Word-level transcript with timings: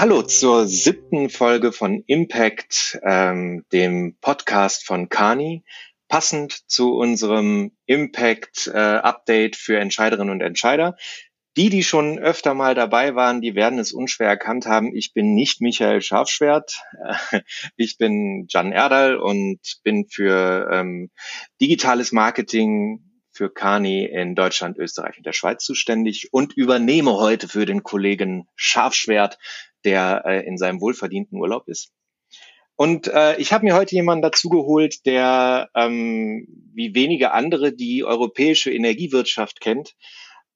Hallo 0.00 0.22
zur 0.22 0.68
siebten 0.68 1.28
Folge 1.28 1.72
von 1.72 2.04
Impact, 2.06 3.00
ähm, 3.02 3.64
dem 3.72 4.16
Podcast 4.20 4.86
von 4.86 5.08
Kani, 5.08 5.64
passend 6.06 6.52
zu 6.70 6.94
unserem 6.94 7.72
Impact 7.84 8.68
äh, 8.68 9.50
für 9.56 9.80
Entscheiderinnen 9.80 10.30
und 10.30 10.40
Entscheider. 10.40 10.96
Die, 11.56 11.68
die 11.68 11.82
schon 11.82 12.20
öfter 12.20 12.54
mal 12.54 12.76
dabei 12.76 13.16
waren, 13.16 13.40
die 13.40 13.56
werden 13.56 13.80
es 13.80 13.92
unschwer 13.92 14.28
erkannt 14.28 14.66
haben. 14.66 14.94
Ich 14.94 15.14
bin 15.14 15.34
nicht 15.34 15.60
Michael 15.60 16.00
Scharfschwert. 16.00 16.80
Ich 17.76 17.98
bin 17.98 18.46
Jan 18.48 18.70
Erdal 18.70 19.16
und 19.16 19.58
bin 19.82 20.06
für 20.08 20.70
ähm, 20.72 21.10
digitales 21.60 22.12
Marketing 22.12 23.02
für 23.38 23.50
Kani 23.50 24.04
in 24.04 24.34
Deutschland, 24.34 24.78
Österreich 24.78 25.16
und 25.16 25.24
der 25.24 25.32
Schweiz 25.32 25.64
zuständig 25.64 26.32
und 26.32 26.54
übernehme 26.54 27.12
heute 27.14 27.46
für 27.46 27.66
den 27.66 27.84
Kollegen 27.84 28.48
Scharfschwert, 28.56 29.38
der 29.84 30.22
äh, 30.26 30.46
in 30.46 30.58
seinem 30.58 30.80
wohlverdienten 30.80 31.38
Urlaub 31.38 31.68
ist. 31.68 31.92
Und 32.76 33.08
äh, 33.08 33.36
ich 33.38 33.52
habe 33.52 33.64
mir 33.64 33.74
heute 33.74 33.96
jemanden 33.96 34.22
dazugeholt, 34.22 35.04
der 35.04 35.68
ähm, 35.74 36.46
wie 36.74 36.94
wenige 36.94 37.32
andere 37.32 37.72
die 37.72 38.04
europäische 38.04 38.72
Energiewirtschaft 38.72 39.60
kennt 39.60 39.96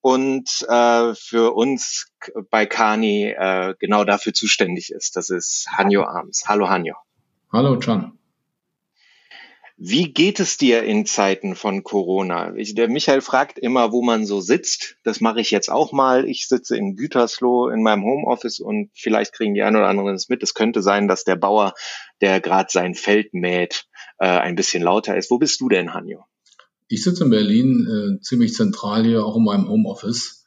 und 0.01 0.49
äh, 0.69 1.15
für 1.15 1.55
uns 1.55 2.13
bei 2.51 2.67
Kani 2.67 3.35
äh, 3.37 3.75
genau 3.79 4.05
dafür 4.05 4.35
zuständig 4.35 4.91
ist. 4.93 5.17
Das 5.17 5.31
ist 5.31 5.67
Hanjo 5.77 6.05
Arms. 6.05 6.45
Hallo 6.47 6.69
Hanjo. 6.69 6.95
Hallo 7.53 7.79
Can. 7.79 8.19
Wie 9.85 10.13
geht 10.13 10.39
es 10.39 10.59
dir 10.59 10.85
in 10.85 11.07
Zeiten 11.07 11.57
von 11.57 11.83
Corona? 11.83 12.55
Ich, 12.55 12.77
der 12.77 12.89
Michael 12.89 13.21
fragt 13.21 13.59
immer, 13.59 13.91
wo 13.91 14.01
man 14.01 14.27
so 14.27 14.41
sitzt. 14.41 14.95
Das 15.03 15.21
mache 15.21 15.41
ich 15.41 15.51
jetzt 15.51 15.73
auch 15.73 15.91
mal. 15.91 16.25
Ich 16.29 16.47
sitze 16.47 16.77
in 16.77 16.95
Gütersloh 16.95 17.69
in 17.69 17.83
meinem 17.83 18.05
Homeoffice 18.05 18.61
und 18.61 18.91
vielleicht 18.95 19.33
kriegen 19.33 19.55
die 19.55 19.63
einen 19.63 19.75
oder 19.75 19.89
anderen 19.89 20.15
es 20.15 20.29
mit. 20.29 20.41
Es 20.45 20.55
könnte 20.55 20.83
sein, 20.83 21.09
dass 21.09 21.25
der 21.25 21.35
Bauer, 21.35 21.75
der 22.21 22.41
gerade 22.41 22.69
sein 22.71 22.95
Feld 22.95 23.35
mäht, 23.35 23.87
äh, 24.19 24.29
ein 24.29 24.55
bisschen 24.55 24.85
lauter 24.85 25.17
ist. 25.17 25.33
Wo 25.33 25.39
bist 25.39 25.61
du 25.61 25.69
denn, 25.69 25.93
Hanjo? 25.93 26.27
Ich 26.87 27.03
sitze 27.03 27.25
in 27.25 27.31
Berlin, 27.31 28.21
äh, 28.21 28.23
ziemlich 28.23 28.55
zentral 28.55 29.05
hier, 29.05 29.27
auch 29.27 29.37
in 29.37 29.43
meinem 29.43 29.69
Homeoffice. 29.69 30.47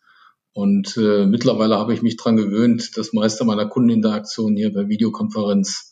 Und 0.53 0.95
äh, 0.95 1.25
mittlerweile 1.25 1.77
habe 1.77 1.94
ich 1.94 2.02
mich 2.02 2.16
dran 2.16 2.38
gewöhnt, 2.38 2.92
das 2.95 3.11
meiste 3.11 3.44
meiner 3.44 3.67
Kundeninteraktion 3.67 4.55
hier 4.55 4.72
per 4.72 4.88
Videokonferenz 4.88 5.92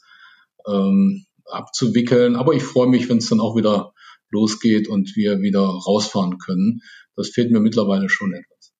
ähm, 0.65 1.25
abzuwickeln. 1.45 2.35
Aber 2.35 2.53
ich 2.53 2.63
freue 2.63 2.87
mich, 2.87 3.09
wenn 3.09 3.17
es 3.17 3.29
dann 3.29 3.39
auch 3.39 3.55
wieder 3.55 3.93
losgeht 4.29 4.87
und 4.87 5.15
wir 5.15 5.41
wieder 5.41 5.61
rausfahren 5.61 6.37
können. 6.39 6.81
Das 7.15 7.29
fehlt 7.29 7.51
mir 7.51 7.59
mittlerweile 7.59 8.09
schon 8.09 8.33
etwas. 8.33 8.73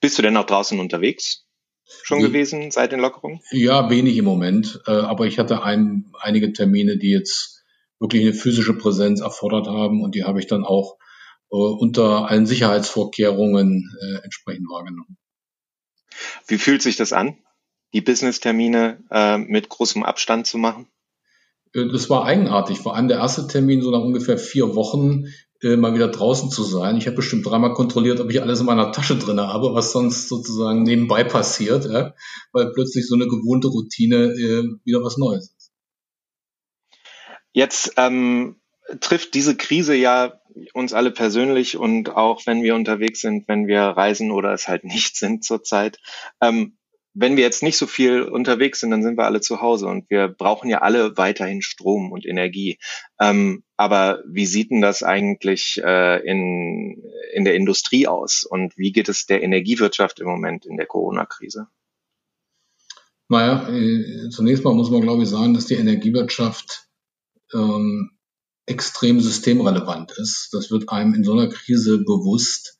Bist 0.00 0.18
du 0.18 0.22
denn 0.22 0.36
auch 0.36 0.46
draußen 0.46 0.78
unterwegs? 0.78 1.46
Schon 2.02 2.20
gewesen 2.20 2.70
seit 2.70 2.92
den 2.92 3.00
Lockerungen? 3.00 3.40
Ja, 3.50 3.90
wenig 3.90 4.16
im 4.16 4.24
Moment. 4.24 4.80
Äh, 4.86 4.92
aber 4.92 5.26
ich 5.26 5.38
hatte 5.38 5.64
ein, 5.64 6.12
einige 6.20 6.52
Termine, 6.52 6.98
die 6.98 7.10
jetzt 7.10 7.64
wirklich 7.98 8.22
eine 8.22 8.32
physische 8.32 8.74
Präsenz 8.74 9.20
erfordert 9.20 9.66
haben 9.66 10.02
und 10.02 10.14
die 10.14 10.24
habe 10.24 10.38
ich 10.38 10.46
dann 10.46 10.64
auch 10.64 10.98
äh, 11.50 11.56
unter 11.56 12.30
allen 12.30 12.46
Sicherheitsvorkehrungen 12.46 13.92
äh, 14.00 14.24
entsprechend 14.24 14.68
wahrgenommen. 14.70 15.18
Wie 16.46 16.58
fühlt 16.58 16.82
sich 16.82 16.96
das 16.96 17.12
an, 17.12 17.38
die 17.92 18.00
Business-Termine 18.00 19.02
äh, 19.10 19.38
mit 19.38 19.68
großem 19.68 20.02
Abstand 20.02 20.46
zu 20.46 20.58
machen? 20.58 20.86
Äh, 21.74 21.86
das 21.86 22.10
war 22.10 22.24
eigenartig. 22.24 22.78
Vor 22.78 22.96
allem 22.96 23.08
der 23.08 23.18
erste 23.18 23.46
Termin, 23.46 23.82
so 23.82 23.90
nach 23.90 24.00
ungefähr 24.00 24.38
vier 24.38 24.74
Wochen, 24.74 25.26
äh, 25.62 25.76
mal 25.76 25.94
wieder 25.94 26.08
draußen 26.08 26.50
zu 26.50 26.62
sein. 26.62 26.96
Ich 26.96 27.06
habe 27.06 27.16
bestimmt 27.16 27.46
dreimal 27.46 27.74
kontrolliert, 27.74 28.20
ob 28.20 28.30
ich 28.30 28.40
alles 28.40 28.60
in 28.60 28.66
meiner 28.66 28.92
Tasche 28.92 29.16
drin 29.16 29.40
habe, 29.40 29.74
was 29.74 29.92
sonst 29.92 30.28
sozusagen 30.28 30.82
nebenbei 30.84 31.24
passiert, 31.24 31.84
ja? 31.84 32.14
weil 32.52 32.72
plötzlich 32.72 33.06
so 33.06 33.14
eine 33.14 33.28
gewohnte 33.28 33.68
Routine 33.68 34.32
äh, 34.32 34.64
wieder 34.84 35.02
was 35.04 35.18
Neues 35.18 35.54
ist. 35.56 35.70
Jetzt 37.52 37.94
ähm, 37.96 38.60
trifft 39.00 39.34
diese 39.34 39.56
Krise 39.56 39.94
ja 39.94 40.40
uns 40.72 40.92
alle 40.92 41.10
persönlich 41.10 41.76
und 41.76 42.16
auch 42.16 42.46
wenn 42.46 42.62
wir 42.62 42.74
unterwegs 42.74 43.20
sind, 43.20 43.46
wenn 43.48 43.66
wir 43.66 43.82
reisen 43.82 44.30
oder 44.30 44.52
es 44.52 44.66
halt 44.66 44.84
nicht 44.84 45.16
sind 45.16 45.44
zurzeit. 45.44 45.98
Ähm, 46.40 46.78
wenn 47.14 47.36
wir 47.36 47.42
jetzt 47.42 47.62
nicht 47.62 47.76
so 47.76 47.86
viel 47.86 48.22
unterwegs 48.22 48.80
sind, 48.80 48.90
dann 48.90 49.02
sind 49.02 49.18
wir 49.18 49.24
alle 49.24 49.40
zu 49.40 49.60
Hause 49.60 49.86
und 49.86 50.08
wir 50.10 50.28
brauchen 50.28 50.70
ja 50.70 50.78
alle 50.82 51.16
weiterhin 51.16 51.62
Strom 51.62 52.12
und 52.12 52.24
Energie. 52.24 52.78
Ähm, 53.20 53.64
aber 53.76 54.22
wie 54.26 54.46
sieht 54.46 54.70
denn 54.70 54.80
das 54.80 55.02
eigentlich 55.02 55.80
äh, 55.84 56.20
in, 56.24 57.02
in 57.32 57.44
der 57.44 57.54
Industrie 57.54 58.06
aus 58.06 58.44
und 58.44 58.76
wie 58.76 58.92
geht 58.92 59.08
es 59.08 59.26
der 59.26 59.42
Energiewirtschaft 59.42 60.20
im 60.20 60.26
Moment 60.26 60.66
in 60.66 60.76
der 60.76 60.86
Corona-Krise? 60.86 61.66
Naja, 63.28 63.68
äh, 63.68 64.28
zunächst 64.30 64.64
mal 64.64 64.74
muss 64.74 64.90
man, 64.90 65.02
glaube 65.02 65.22
ich, 65.22 65.28
sagen, 65.28 65.54
dass 65.54 65.66
die 65.66 65.74
Energiewirtschaft 65.74 66.88
ähm, 67.54 68.10
extrem 68.66 69.20
systemrelevant 69.20 70.12
ist. 70.16 70.50
Das 70.52 70.70
wird 70.70 70.88
einem 70.88 71.14
in 71.14 71.24
so 71.24 71.32
einer 71.32 71.48
Krise 71.48 71.98
bewusst 71.98 72.79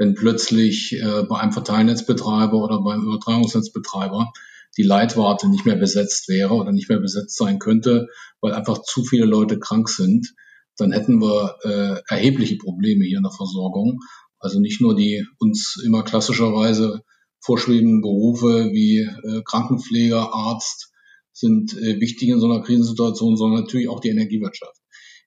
wenn 0.00 0.14
plötzlich 0.14 0.94
äh, 0.94 1.24
bei 1.28 1.38
einem 1.38 1.52
Verteilnetzbetreiber 1.52 2.56
oder 2.56 2.80
beim 2.82 3.02
Übertragungsnetzbetreiber 3.02 4.32
die 4.78 4.82
Leitwarte 4.82 5.46
nicht 5.46 5.66
mehr 5.66 5.76
besetzt 5.76 6.26
wäre 6.30 6.54
oder 6.54 6.72
nicht 6.72 6.88
mehr 6.88 7.00
besetzt 7.00 7.36
sein 7.36 7.58
könnte, 7.58 8.08
weil 8.40 8.54
einfach 8.54 8.80
zu 8.80 9.04
viele 9.04 9.26
Leute 9.26 9.58
krank 9.58 9.90
sind, 9.90 10.32
dann 10.78 10.92
hätten 10.92 11.20
wir 11.20 11.56
äh, 11.64 12.00
erhebliche 12.08 12.56
Probleme 12.56 13.04
hier 13.04 13.18
in 13.18 13.24
der 13.24 13.32
Versorgung. 13.32 13.98
Also 14.38 14.58
nicht 14.58 14.80
nur 14.80 14.96
die 14.96 15.26
uns 15.38 15.78
immer 15.84 16.02
klassischerweise 16.02 17.02
vorschwebenden 17.44 18.00
Berufe 18.00 18.70
wie 18.72 19.00
äh, 19.00 19.42
Krankenpfleger, 19.44 20.32
Arzt 20.32 20.94
sind 21.34 21.76
äh, 21.76 22.00
wichtig 22.00 22.30
in 22.30 22.40
so 22.40 22.50
einer 22.50 22.62
Krisensituation, 22.62 23.36
sondern 23.36 23.64
natürlich 23.64 23.90
auch 23.90 24.00
die 24.00 24.08
Energiewirtschaft. 24.08 24.80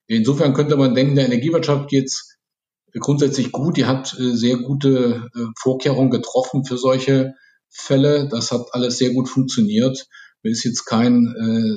Insofern 0.08 0.52
könnte 0.52 0.76
man 0.76 0.96
denken, 0.96 1.14
der 1.14 1.26
Energiewirtschaft 1.26 1.88
geht's 1.88 2.33
grundsätzlich 3.00 3.52
gut. 3.52 3.76
Die 3.76 3.86
hat 3.86 4.16
äh, 4.18 4.34
sehr 4.34 4.58
gute 4.58 5.30
äh, 5.34 5.40
Vorkehrungen 5.58 6.10
getroffen 6.10 6.64
für 6.64 6.78
solche 6.78 7.34
Fälle. 7.68 8.28
Das 8.28 8.52
hat 8.52 8.66
alles 8.72 8.98
sehr 8.98 9.10
gut 9.10 9.28
funktioniert. 9.28 10.06
Mir 10.42 10.50
ist 10.50 10.64
jetzt 10.64 10.84
kein 10.84 11.26
äh, 11.26 11.76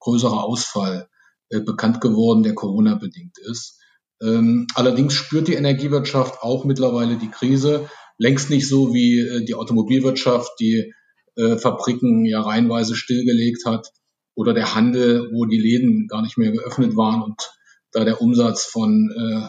größerer 0.00 0.44
Ausfall 0.44 1.08
äh, 1.48 1.60
bekannt 1.60 2.00
geworden, 2.00 2.42
der 2.42 2.54
Corona 2.54 2.94
bedingt 2.94 3.38
ist. 3.38 3.78
Ähm, 4.22 4.66
allerdings 4.74 5.14
spürt 5.14 5.48
die 5.48 5.54
Energiewirtschaft 5.54 6.42
auch 6.42 6.64
mittlerweile 6.64 7.16
die 7.16 7.30
Krise. 7.30 7.88
Längst 8.18 8.50
nicht 8.50 8.68
so 8.68 8.94
wie 8.94 9.18
äh, 9.18 9.44
die 9.44 9.54
Automobilwirtschaft, 9.54 10.52
die 10.60 10.92
äh, 11.36 11.56
Fabriken 11.56 12.24
ja 12.24 12.40
reihenweise 12.40 12.94
stillgelegt 12.94 13.64
hat 13.64 13.88
oder 14.34 14.54
der 14.54 14.74
Handel, 14.74 15.30
wo 15.32 15.44
die 15.46 15.58
Läden 15.58 16.06
gar 16.06 16.22
nicht 16.22 16.38
mehr 16.38 16.52
geöffnet 16.52 16.96
waren 16.96 17.22
und 17.22 17.50
da 17.90 18.04
der 18.04 18.20
Umsatz 18.20 18.64
von 18.64 19.10
äh, 19.10 19.48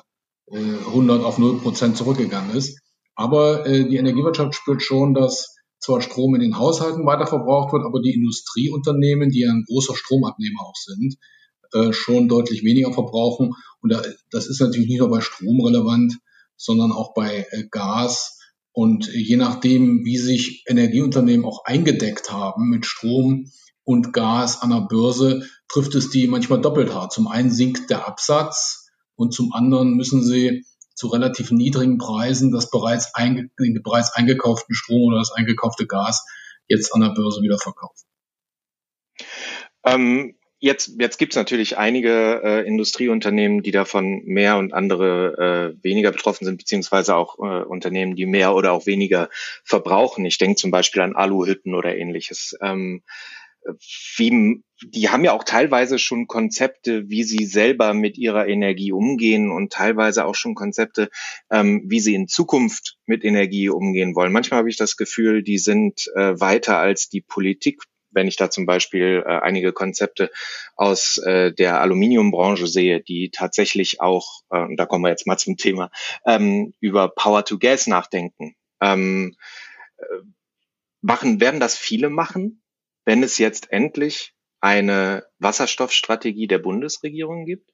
100 0.59 1.24
auf 1.24 1.38
0 1.38 1.59
Prozent 1.59 1.97
zurückgegangen 1.97 2.56
ist. 2.56 2.80
Aber 3.16 3.66
äh, 3.66 3.88
die 3.88 3.97
Energiewirtschaft 3.97 4.56
spürt 4.56 4.81
schon, 4.81 5.14
dass 5.14 5.56
zwar 5.80 6.02
Strom 6.02 6.36
in 6.36 6.41
den 6.41 6.58
Haushalten 6.58 7.06
weiter 7.06 7.28
verbraucht 7.28 7.74
wird, 7.74 7.84
aber 7.86 8.02
die 8.02 8.14
Industrieunternehmen, 8.14 9.30
die 9.30 9.46
ein 9.46 9.66
großer 9.68 9.96
Stromabnehmer 9.96 10.62
auch 10.62 10.75
sind, 10.75 11.16
äh, 11.74 11.92
schon 11.92 12.28
deutlich 12.28 12.63
weniger 12.63 12.94
verbrauchen. 12.94 13.52
Und 13.81 13.92
da, 13.92 14.02
das 14.31 14.47
ist 14.47 14.62
natürlich 14.62 14.88
nicht 14.88 15.00
nur 15.00 15.09
bei 15.09 15.22
Strom 15.22 15.62
relevant, 15.62 16.18
sondern 16.56 16.92
auch 16.92 17.13
bei 17.13 17.46
äh, 17.52 17.63
Gas. 17.69 18.40
Und 18.72 19.08
je 19.13 19.36
nachdem, 19.36 20.03
wie 20.03 20.18
sich 20.18 20.63
Energieunternehmen 20.68 21.46
auch 21.46 21.66
eingedeckt 21.66 22.31
haben 22.31 22.69
mit 22.69 22.86
Strom 22.86 23.51
und 23.83 24.13
Gas 24.13 24.62
an 24.62 24.69
der 24.72 24.88
Börse, 24.89 25.48
trifft 25.68 25.94
es 25.95 26.10
die 26.10 26.28
manchmal 26.28 26.62
doppelt 26.62 26.94
hart. 26.94 27.12
Zum 27.12 27.28
einen 27.28 27.51
sinkt 27.51 27.89
der 27.89 28.07
Absatz, 28.07 28.82
und 29.15 29.33
zum 29.33 29.54
anderen 29.54 29.94
müssen 29.95 30.24
sie 30.24 30.65
zu 30.95 31.07
relativ 31.07 31.51
niedrigen 31.51 31.98
Preisen 31.98 32.51
das 32.51 32.69
bereits, 32.69 33.13
einge 33.15 33.50
bereits 33.57 34.13
eingekauften 34.13 34.75
Strom 34.75 35.04
oder 35.10 35.19
das 35.19 35.31
eingekaufte 35.31 35.88
Gas 35.88 36.25
jetzt 36.68 36.94
an 36.94 37.01
der 37.01 37.10
Börse 37.10 37.42
wieder 37.42 37.57
verkaufen. 37.57 38.06
Ähm, 39.86 40.36
jetzt 40.60 40.95
jetzt 41.00 41.18
gibt 41.18 41.33
es 41.33 41.38
natürlich 41.38 41.77
einige 41.77 42.42
äh, 42.44 42.68
Industrieunternehmen, 42.68 43.63
die 43.63 43.71
davon 43.71 44.21
mehr 44.25 44.57
und 44.57 44.74
andere 44.74 45.75
äh, 45.81 45.83
weniger 45.83 46.12
betroffen 46.12 46.45
sind, 46.45 46.57
beziehungsweise 46.57 47.16
auch 47.16 47.38
äh, 47.39 47.63
Unternehmen, 47.63 48.16
die 48.16 48.25
mehr 48.25 48.56
oder 48.56 48.71
auch 48.71 48.86
weniger 48.86 49.30
verbrauchen. 49.66 50.25
Ich 50.25 50.38
denke 50.38 50.56
zum 50.56 50.71
Beispiel 50.71 51.01
an 51.01 51.16
Aluhütten 51.16 51.75
oder 51.75 51.95
ähnliches. 51.95 52.56
Ähm, 52.62 53.04
wie, 54.18 54.63
die 54.83 55.10
haben 55.10 55.24
ja 55.24 55.31
auch 55.31 55.44
teilweise 55.44 56.00
schon 56.00 56.27
Konzepte, 56.27 57.10
wie 57.10 57.24
sie 57.24 57.45
selber 57.45 57.94
mit 57.94 58.18
ihrer 58.18 58.48
Energie 58.48 58.92
umgehen 58.92 59.51
und 59.51 59.71
teilweise 59.71 60.25
auch 60.25 60.36
schon 60.36 60.56
Konzepte, 60.56 61.10
ähm, 61.50 61.83
wie 61.86 62.00
sie 62.00 62.15
in 62.15 62.27
Zukunft 62.27 62.98
mit 63.06 63.24
Energie 63.24 63.69
umgehen 63.69 64.15
wollen. 64.15 64.33
Manchmal 64.33 64.60
habe 64.60 64.69
ich 64.69 64.77
das 64.77 64.98
Gefühl, 64.98 65.44
die 65.44 65.57
sind 65.57 66.07
äh, 66.15 66.39
weiter 66.39 66.77
als 66.77 67.10
die 67.10 67.21
Politik 67.21 67.81
wenn 68.15 68.27
ich 68.27 68.36
da 68.36 68.50
zum 68.50 68.65
Beispiel 68.65 69.24
äh, 69.25 69.39
einige 69.39 69.74
Konzepte 69.74 70.30
aus 70.75 71.18
äh, 71.18 71.51
der 71.51 71.81
Aluminiumbranche 71.81 72.68
sehe, 72.68 73.01
die 73.01 73.31
tatsächlich 73.31 74.01
auch, 74.01 74.42
äh, 74.50 74.59
und 74.59 74.77
da 74.77 74.86
kommen 74.86 75.04
wir 75.04 75.09
jetzt 75.09 75.27
mal 75.27 75.38
zum 75.38 75.57
Thema, 75.57 75.89
ähm, 76.25 76.74
über 76.80 77.09
Power 77.09 77.44
to 77.44 77.57
Gas 77.57 77.88
nachdenken. 77.88 78.56
Ähm, 78.81 79.36
äh, 79.98 80.04
machen, 81.01 81.42
werden 81.42 81.59
das 81.59 81.77
viele 81.77 82.09
machen, 82.09 82.62
wenn 83.06 83.24
es 83.24 83.38
jetzt 83.38 83.72
endlich 83.72 84.34
eine 84.60 85.24
Wasserstoffstrategie 85.40 86.48
der 86.48 86.60
Bundesregierung 86.60 87.46
gibt? 87.46 87.70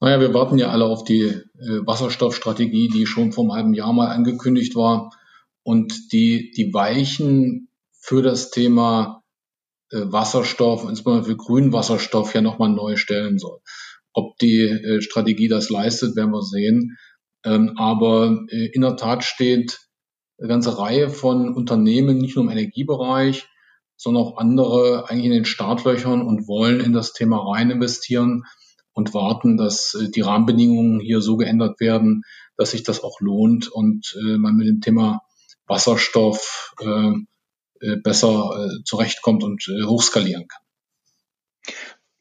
Naja, 0.00 0.20
wir 0.20 0.34
warten 0.34 0.58
ja 0.58 0.68
alle 0.70 0.84
auf 0.84 1.04
die 1.04 1.22
äh, 1.22 1.42
Wasserstoffstrategie, 1.58 2.88
die 2.88 3.06
schon 3.06 3.32
vor 3.32 3.44
einem 3.44 3.52
halben 3.52 3.74
Jahr 3.74 3.92
mal 3.92 4.08
angekündigt 4.08 4.76
war 4.76 5.10
und 5.64 6.12
die 6.12 6.52
die 6.56 6.72
Weichen 6.72 7.68
für 7.98 8.22
das 8.22 8.50
Thema 8.50 9.24
äh, 9.90 10.00
Wasserstoff, 10.04 10.88
insbesondere 10.88 11.24
für 11.24 11.36
grünen 11.36 11.72
Wasserstoff, 11.72 12.34
ja 12.34 12.42
nochmal 12.42 12.70
neu 12.70 12.96
stellen 12.96 13.38
soll. 13.38 13.58
Ob 14.12 14.36
die 14.38 14.62
äh, 14.62 15.00
Strategie 15.00 15.48
das 15.48 15.70
leistet, 15.70 16.16
werden 16.16 16.32
wir 16.32 16.42
sehen. 16.42 16.96
Ähm, 17.44 17.74
aber 17.76 18.46
äh, 18.50 18.66
in 18.72 18.82
der 18.82 18.96
Tat 18.96 19.24
steht 19.24 19.80
eine 20.38 20.48
ganze 20.48 20.78
Reihe 20.78 21.10
von 21.10 21.52
Unternehmen, 21.52 22.18
nicht 22.18 22.36
nur 22.36 22.44
im 22.44 22.50
Energiebereich, 22.50 23.48
sondern 23.98 24.22
auch 24.22 24.38
andere 24.38 25.10
eigentlich 25.10 25.26
in 25.26 25.32
den 25.32 25.44
Startlöchern 25.44 26.22
und 26.22 26.48
wollen 26.48 26.80
in 26.80 26.92
das 26.92 27.12
Thema 27.12 27.52
rein 27.52 27.70
investieren 27.70 28.44
und 28.92 29.12
warten, 29.12 29.56
dass 29.56 29.94
äh, 29.94 30.08
die 30.08 30.22
Rahmenbedingungen 30.22 31.00
hier 31.00 31.20
so 31.20 31.36
geändert 31.36 31.80
werden, 31.80 32.22
dass 32.56 32.70
sich 32.70 32.84
das 32.84 33.02
auch 33.02 33.20
lohnt 33.20 33.68
und 33.68 34.16
äh, 34.18 34.38
man 34.38 34.56
mit 34.56 34.68
dem 34.68 34.80
Thema 34.80 35.20
Wasserstoff 35.66 36.74
äh, 36.80 37.12
besser 38.02 38.70
zurechtkommt 38.84 39.44
und 39.44 39.62
hochskalieren 39.86 40.48
kann. 40.48 40.62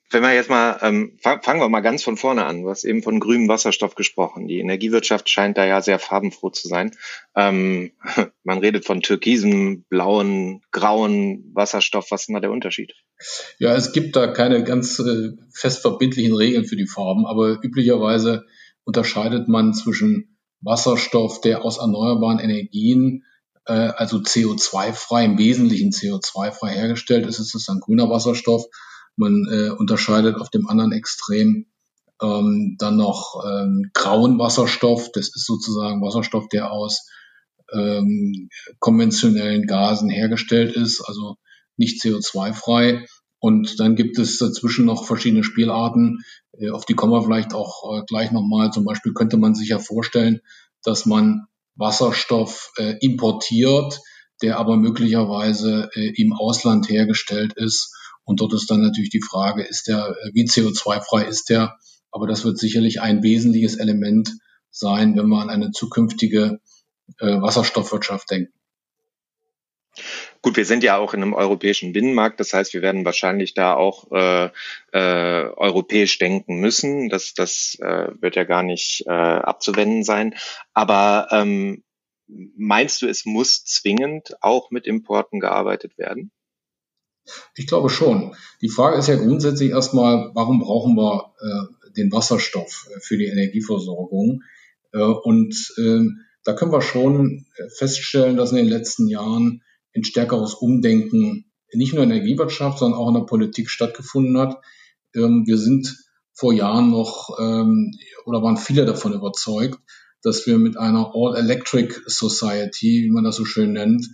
Wenn 0.09 0.23
wir 0.23 0.33
jetzt 0.33 0.49
mal, 0.49 0.79
ähm, 0.81 1.17
fangen 1.21 1.59
wir 1.59 1.67
mal 1.67 1.81
ganz 1.81 2.01
von 2.01 2.15
vorne 2.15 2.45
an. 2.45 2.61
Du 2.61 2.69
hast 2.69 2.85
eben 2.85 3.03
von 3.03 3.19
grünem 3.19 3.49
Wasserstoff 3.49 3.95
gesprochen. 3.95 4.47
Die 4.47 4.59
Energiewirtschaft 4.59 5.29
scheint 5.29 5.57
da 5.57 5.65
ja 5.65 5.81
sehr 5.81 5.99
farbenfroh 5.99 6.49
zu 6.49 6.69
sein. 6.69 6.91
Ähm, 7.35 7.91
man 8.43 8.59
redet 8.59 8.85
von 8.85 9.01
türkisem, 9.01 9.83
blauen, 9.89 10.61
grauen 10.71 11.51
Wasserstoff. 11.53 12.09
Was 12.09 12.21
ist 12.21 12.33
da 12.33 12.39
der 12.39 12.51
Unterschied? 12.51 12.93
Ja, 13.59 13.75
es 13.75 13.91
gibt 13.91 14.15
da 14.15 14.27
keine 14.27 14.63
ganz 14.63 14.99
äh, 14.99 15.31
fest 15.53 15.81
verbindlichen 15.81 16.35
Regeln 16.35 16.65
für 16.65 16.77
die 16.77 16.87
Farben, 16.87 17.25
aber 17.25 17.61
üblicherweise 17.61 18.45
unterscheidet 18.85 19.49
man 19.49 19.73
zwischen 19.73 20.37
Wasserstoff, 20.61 21.41
der 21.41 21.65
aus 21.65 21.79
erneuerbaren 21.79 22.39
Energien, 22.39 23.25
äh, 23.65 23.73
also 23.73 24.19
CO2-frei, 24.19 25.25
im 25.25 25.37
Wesentlichen 25.37 25.91
CO2-frei 25.91 26.69
hergestellt 26.69 27.25
ist, 27.27 27.39
ist 27.39 27.55
es 27.55 27.65
dann 27.65 27.81
grüner 27.81 28.09
Wasserstoff 28.09 28.65
man 29.17 29.45
äh, 29.51 29.69
unterscheidet 29.69 30.37
auf 30.37 30.49
dem 30.49 30.67
anderen 30.67 30.91
Extrem 30.91 31.65
ähm, 32.21 32.75
dann 32.79 32.97
noch 32.97 33.43
ähm, 33.45 33.89
grauen 33.93 34.39
Wasserstoff. 34.39 35.11
Das 35.11 35.27
ist 35.35 35.45
sozusagen 35.45 36.01
Wasserstoff, 36.01 36.47
der 36.49 36.71
aus 36.71 37.09
ähm, 37.73 38.49
konventionellen 38.79 39.67
Gasen 39.67 40.09
hergestellt 40.09 40.75
ist, 40.75 41.01
also 41.01 41.35
nicht 41.75 42.01
CO2-frei. 42.01 43.05
Und 43.39 43.79
dann 43.79 43.95
gibt 43.95 44.17
es 44.17 44.39
dazwischen 44.39 44.85
noch 44.85 45.05
verschiedene 45.05 45.43
Spielarten, 45.43 46.23
äh, 46.57 46.69
auf 46.69 46.85
die 46.85 46.93
kommen 46.93 47.13
wir 47.13 47.21
vielleicht 47.21 47.53
auch 47.53 47.97
äh, 47.97 48.03
gleich 48.07 48.31
nochmal. 48.31 48.71
Zum 48.71 48.85
Beispiel 48.85 49.13
könnte 49.13 49.37
man 49.37 49.53
sich 49.53 49.69
ja 49.69 49.79
vorstellen, 49.79 50.41
dass 50.83 51.05
man 51.05 51.47
Wasserstoff 51.75 52.71
äh, 52.77 52.95
importiert, 53.01 53.99
der 54.41 54.57
aber 54.57 54.77
möglicherweise 54.77 55.89
äh, 55.93 56.13
im 56.15 56.33
Ausland 56.33 56.89
hergestellt 56.89 57.53
ist 57.53 57.93
und 58.27 58.41
dort 58.41 58.53
ist 58.53 58.69
dann 58.69 58.81
natürlich 58.81 59.09
die 59.09 59.21
Frage, 59.21 59.63
ist 59.63 59.87
der, 59.87 60.17
wie 60.33 60.43
CO2-frei 60.43 61.23
ist 61.23 61.49
der? 61.49 61.77
Aber 62.11 62.27
das 62.27 62.43
wird 62.43 62.57
sicherlich 62.57 62.99
ein 62.99 63.23
wesentliches 63.23 63.77
Element 63.77 64.33
sein, 64.69 65.15
wenn 65.15 65.29
wir 65.29 65.41
an 65.41 65.49
eine 65.49 65.71
zukünftige 65.71 66.59
äh, 67.19 67.41
Wasserstoffwirtschaft 67.41 68.29
denken. 68.29 68.53
Gut, 70.41 70.57
wir 70.57 70.65
sind 70.65 70.83
ja 70.83 70.97
auch 70.97 71.13
in 71.13 71.21
einem 71.21 71.33
europäischen 71.33 71.93
Binnenmarkt, 71.93 72.41
das 72.41 72.51
heißt, 72.51 72.73
wir 72.73 72.81
werden 72.81 73.05
wahrscheinlich 73.05 73.53
da 73.53 73.75
auch 73.75 74.11
äh, 74.11 74.49
äh, 74.91 75.49
europäisch 75.55 76.19
denken 76.19 76.59
müssen. 76.59 77.07
Das, 77.07 77.33
das 77.33 77.77
äh, 77.79 78.09
wird 78.19 78.35
ja 78.35 78.43
gar 78.43 78.61
nicht 78.61 79.05
äh, 79.07 79.11
abzuwenden 79.11 80.03
sein. 80.03 80.35
Aber 80.73 81.29
ähm, 81.31 81.85
meinst 82.27 83.01
du, 83.01 83.07
es 83.07 83.25
muss 83.25 83.63
zwingend 83.63 84.35
auch 84.41 84.69
mit 84.69 84.85
Importen 84.85 85.39
gearbeitet 85.39 85.97
werden? 85.97 86.31
Ich 87.55 87.67
glaube 87.67 87.89
schon. 87.89 88.35
Die 88.61 88.69
Frage 88.69 88.97
ist 88.97 89.07
ja 89.07 89.15
grundsätzlich 89.15 89.71
erstmal, 89.71 90.31
warum 90.33 90.59
brauchen 90.59 90.95
wir 90.95 91.33
äh, 91.39 91.91
den 91.97 92.11
Wasserstoff 92.11 92.87
äh, 92.95 92.99
für 92.99 93.17
die 93.17 93.25
Energieversorgung? 93.25 94.43
Äh, 94.93 94.99
und 94.99 95.55
äh, 95.77 96.05
da 96.43 96.53
können 96.53 96.71
wir 96.71 96.81
schon 96.81 97.45
feststellen, 97.77 98.37
dass 98.37 98.51
in 98.51 98.57
den 98.57 98.67
letzten 98.67 99.07
Jahren 99.07 99.63
ein 99.95 100.03
stärkeres 100.03 100.53
Umdenken 100.53 101.45
nicht 101.73 101.93
nur 101.93 102.03
in 102.03 102.09
der 102.09 102.19
Energiewirtschaft, 102.19 102.79
sondern 102.79 102.99
auch 102.99 103.09
in 103.09 103.15
der 103.15 103.21
Politik 103.21 103.69
stattgefunden 103.69 104.37
hat. 104.37 104.57
Ähm, 105.15 105.43
wir 105.45 105.57
sind 105.57 105.97
vor 106.33 106.53
Jahren 106.53 106.91
noch 106.91 107.37
ähm, 107.39 107.91
oder 108.25 108.41
waren 108.43 108.57
viele 108.57 108.85
davon 108.85 109.13
überzeugt, 109.13 109.79
dass 110.21 110.45
wir 110.45 110.57
mit 110.57 110.77
einer 110.77 111.11
All-Electric 111.13 111.95
Society, 112.05 113.03
wie 113.05 113.11
man 113.11 113.23
das 113.23 113.35
so 113.35 113.45
schön 113.45 113.73
nennt, 113.73 114.07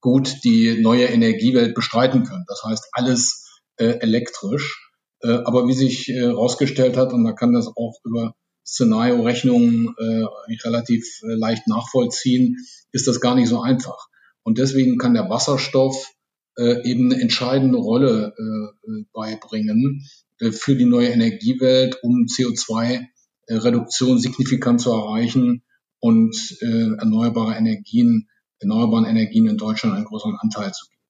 gut 0.00 0.44
die 0.44 0.80
neue 0.80 1.06
Energiewelt 1.06 1.74
bestreiten 1.74 2.24
können. 2.24 2.44
Das 2.48 2.62
heißt, 2.64 2.88
alles 2.92 3.60
äh, 3.76 3.98
elektrisch. 4.00 4.90
Äh, 5.20 5.38
aber 5.44 5.66
wie 5.66 5.74
sich 5.74 6.08
herausgestellt 6.08 6.96
äh, 6.96 6.98
hat, 6.98 7.12
und 7.12 7.22
man 7.22 7.34
kann 7.34 7.52
das 7.52 7.68
auch 7.68 7.98
über 8.04 8.34
Szenario-Rechnungen 8.64 9.94
äh, 9.98 10.24
relativ 10.64 11.04
äh, 11.22 11.34
leicht 11.34 11.66
nachvollziehen, 11.66 12.56
ist 12.92 13.08
das 13.08 13.20
gar 13.20 13.34
nicht 13.34 13.48
so 13.48 13.60
einfach. 13.60 14.08
Und 14.42 14.58
deswegen 14.58 14.98
kann 14.98 15.14
der 15.14 15.30
Wasserstoff 15.30 16.12
äh, 16.56 16.88
eben 16.88 17.10
eine 17.10 17.20
entscheidende 17.20 17.78
Rolle 17.78 18.34
äh, 18.36 18.90
äh 18.90 19.04
beibringen 19.12 20.06
äh, 20.40 20.52
für 20.52 20.76
die 20.76 20.84
neue 20.84 21.08
Energiewelt, 21.08 22.02
um 22.02 22.26
CO2-Reduktion 22.26 24.18
signifikant 24.18 24.80
zu 24.80 24.90
erreichen 24.90 25.62
und 26.00 26.36
äh, 26.60 26.94
erneuerbare 26.98 27.56
Energien 27.56 28.28
erneuerbaren 28.60 29.04
Energien 29.04 29.46
in 29.46 29.56
Deutschland 29.56 29.96
einen 29.96 30.04
größeren 30.04 30.36
Anteil 30.40 30.72
zu 30.72 30.86
geben. 30.86 31.02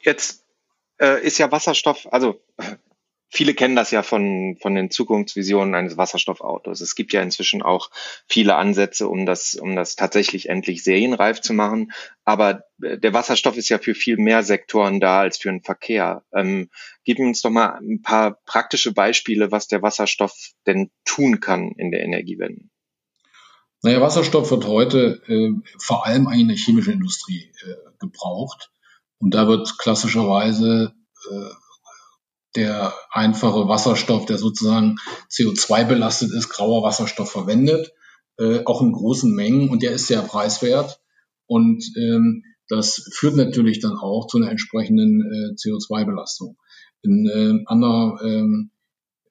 Jetzt 0.00 0.44
äh, 1.00 1.24
ist 1.24 1.38
ja 1.38 1.50
Wasserstoff, 1.50 2.06
also 2.10 2.40
viele 3.34 3.54
kennen 3.54 3.74
das 3.74 3.90
ja 3.90 4.02
von, 4.02 4.56
von 4.60 4.74
den 4.74 4.90
Zukunftsvisionen 4.90 5.74
eines 5.74 5.96
Wasserstoffautos. 5.96 6.80
Es 6.80 6.94
gibt 6.94 7.12
ja 7.12 7.20
inzwischen 7.20 7.62
auch 7.62 7.90
viele 8.28 8.54
Ansätze, 8.54 9.08
um 9.08 9.26
das, 9.26 9.54
um 9.54 9.74
das 9.74 9.96
tatsächlich 9.96 10.48
endlich 10.48 10.84
serienreif 10.84 11.40
zu 11.40 11.52
machen. 11.52 11.92
Aber 12.24 12.64
äh, 12.80 12.96
der 12.98 13.12
Wasserstoff 13.12 13.56
ist 13.56 13.68
ja 13.68 13.78
für 13.78 13.94
viel 13.94 14.16
mehr 14.16 14.42
Sektoren 14.44 15.00
da 15.00 15.20
als 15.20 15.38
für 15.38 15.50
den 15.50 15.62
Verkehr. 15.62 16.22
Ähm, 16.32 16.70
gib 17.04 17.18
uns 17.18 17.42
doch 17.42 17.50
mal 17.50 17.78
ein 17.78 18.02
paar 18.02 18.38
praktische 18.46 18.92
Beispiele, 18.92 19.50
was 19.50 19.66
der 19.66 19.82
Wasserstoff 19.82 20.52
denn 20.66 20.90
tun 21.04 21.40
kann 21.40 21.72
in 21.72 21.90
der 21.90 22.02
Energiewende. 22.02 22.68
Naja, 23.84 24.00
Wasserstoff 24.00 24.50
wird 24.50 24.66
heute 24.66 25.20
äh, 25.28 25.50
vor 25.78 26.06
allem 26.06 26.26
eigentlich 26.26 26.40
in 26.40 26.48
der 26.48 26.56
chemischen 26.56 26.92
Industrie 26.94 27.52
äh, 27.66 27.74
gebraucht. 27.98 28.70
Und 29.18 29.34
da 29.34 29.46
wird 29.46 29.76
klassischerweise 29.76 30.94
äh, 31.30 31.50
der 32.56 32.94
einfache 33.10 33.68
Wasserstoff, 33.68 34.24
der 34.24 34.38
sozusagen 34.38 34.96
CO2 35.30 35.84
belastet 35.84 36.32
ist, 36.32 36.48
grauer 36.48 36.82
Wasserstoff 36.82 37.30
verwendet, 37.30 37.92
äh, 38.38 38.64
auch 38.64 38.80
in 38.80 38.92
großen 38.92 39.30
Mengen 39.34 39.68
und 39.68 39.82
der 39.82 39.92
ist 39.92 40.06
sehr 40.06 40.22
preiswert. 40.22 40.98
Und 41.44 41.84
ähm, 41.98 42.42
das 42.70 43.06
führt 43.12 43.36
natürlich 43.36 43.80
dann 43.80 43.98
auch 43.98 44.28
zu 44.28 44.38
einer 44.38 44.50
entsprechenden 44.50 45.20
äh, 45.20 45.54
CO2-Belastung. 45.56 46.56
In 47.02 47.26
äh, 47.26 47.70
anderer 47.70 48.18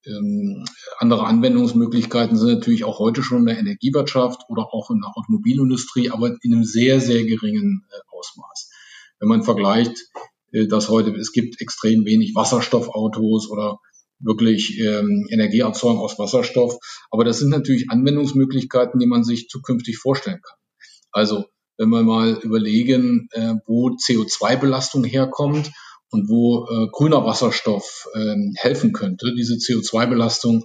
ähm, 0.05 0.65
andere 0.97 1.25
Anwendungsmöglichkeiten 1.25 2.37
sind 2.37 2.49
natürlich 2.49 2.83
auch 2.83 2.99
heute 2.99 3.23
schon 3.23 3.39
in 3.39 3.45
der 3.45 3.59
Energiewirtschaft 3.59 4.41
oder 4.49 4.73
auch 4.73 4.91
in 4.91 4.99
der 5.01 5.11
Automobilindustrie, 5.15 6.11
aber 6.11 6.35
in 6.41 6.53
einem 6.53 6.63
sehr, 6.63 6.99
sehr 6.99 7.23
geringen 7.23 7.85
äh, 7.89 8.17
Ausmaß. 8.17 8.69
Wenn 9.19 9.29
man 9.29 9.43
vergleicht, 9.43 10.09
äh, 10.51 10.67
dass 10.67 10.89
heute, 10.89 11.11
es 11.11 11.31
gibt 11.31 11.61
extrem 11.61 12.05
wenig 12.05 12.35
Wasserstoffautos 12.35 13.49
oder 13.49 13.79
wirklich 14.19 14.79
ähm, 14.79 15.27
Energieerzeugung 15.29 15.99
aus 15.99 16.17
Wasserstoff. 16.17 16.77
Aber 17.11 17.25
das 17.25 17.39
sind 17.39 17.49
natürlich 17.49 17.89
Anwendungsmöglichkeiten, 17.89 18.99
die 18.99 19.07
man 19.07 19.23
sich 19.23 19.49
zukünftig 19.49 19.97
vorstellen 19.97 20.41
kann. 20.41 20.57
Also 21.11 21.45
wenn 21.77 21.89
wir 21.89 22.03
mal 22.03 22.39
überlegen, 22.41 23.27
äh, 23.31 23.55
wo 23.65 23.89
CO2-Belastung 23.89 25.03
herkommt 25.03 25.71
und 26.13 26.29
wo 26.29 26.67
äh, 26.67 26.87
grüner 26.91 27.25
Wasserstoff 27.25 28.07
äh, 28.13 28.35
helfen 28.55 28.93
könnte, 28.93 29.33
diese 29.35 29.55
CO2-Belastung 29.55 30.63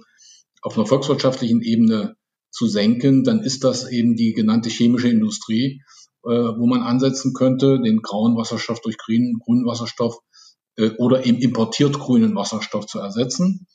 auf 0.61 0.77
einer 0.77 0.85
volkswirtschaftlichen 0.85 1.61
Ebene 1.61 2.15
zu 2.51 2.67
senken, 2.67 3.23
dann 3.23 3.41
ist 3.41 3.63
das 3.63 3.89
eben 3.89 4.15
die 4.15 4.33
genannte 4.33 4.69
chemische 4.69 5.09
Industrie, 5.09 5.81
äh, 6.23 6.29
wo 6.29 6.67
man 6.67 6.81
ansetzen 6.81 7.33
könnte, 7.33 7.79
den 7.81 8.01
grauen 8.01 8.37
Wasserstoff 8.37 8.81
durch 8.81 8.97
grünen, 8.97 9.39
grünen 9.39 9.65
Wasserstoff 9.65 10.19
äh, 10.77 10.91
oder 10.97 11.25
eben 11.25 11.39
importiert 11.39 11.97
grünen 11.97 12.35
Wasserstoff 12.35 12.85
zu 12.85 12.99
ersetzen. 12.99 13.67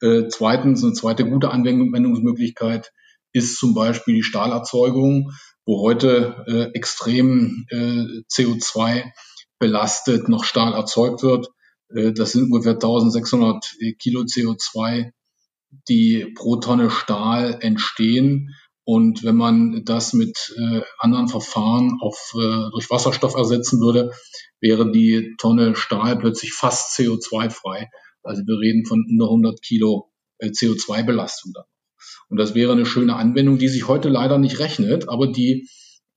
Äh, 0.00 0.28
zweitens, 0.28 0.82
eine 0.82 0.94
zweite 0.94 1.24
gute 1.24 1.50
Anwendungsmöglichkeit 1.50 2.92
ist 3.32 3.58
zum 3.58 3.74
Beispiel 3.74 4.14
die 4.14 4.22
Stahlerzeugung. 4.22 5.32
wo 5.66 5.82
heute 5.82 6.44
äh, 6.48 6.76
extrem 6.76 7.66
äh, 7.68 8.24
CO2 8.28 9.04
belastet 9.60 10.28
noch 10.28 10.42
Stahl 10.42 10.72
erzeugt 10.72 11.22
wird. 11.22 11.48
Äh, 11.94 12.12
das 12.12 12.32
sind 12.32 12.50
ungefähr 12.50 12.72
1600 12.72 13.64
Kilo 14.00 14.22
CO2, 14.22 15.12
die 15.88 16.32
pro 16.34 16.56
Tonne 16.56 16.90
Stahl 16.90 17.58
entstehen. 17.60 18.56
Und 18.82 19.22
wenn 19.22 19.36
man 19.36 19.84
das 19.84 20.14
mit 20.14 20.52
äh, 20.58 20.80
anderen 20.98 21.28
Verfahren 21.28 21.98
auf, 22.00 22.32
äh, 22.34 22.70
durch 22.72 22.90
Wasserstoff 22.90 23.36
ersetzen 23.36 23.80
würde, 23.80 24.10
wäre 24.60 24.90
die 24.90 25.36
Tonne 25.38 25.76
Stahl 25.76 26.18
plötzlich 26.18 26.52
fast 26.52 26.98
CO2-frei. 26.98 27.88
Also 28.24 28.42
wir 28.46 28.58
reden 28.58 28.84
von 28.84 29.06
unter 29.08 29.26
100 29.26 29.62
Kilo 29.62 30.10
äh, 30.38 30.48
CO2-Belastung 30.48 31.52
dann. 31.54 31.64
Und 32.28 32.38
das 32.38 32.54
wäre 32.54 32.72
eine 32.72 32.86
schöne 32.86 33.16
Anwendung, 33.16 33.58
die 33.58 33.68
sich 33.68 33.86
heute 33.86 34.08
leider 34.08 34.38
nicht 34.38 34.58
rechnet, 34.58 35.08
aber 35.08 35.26
die 35.26 35.68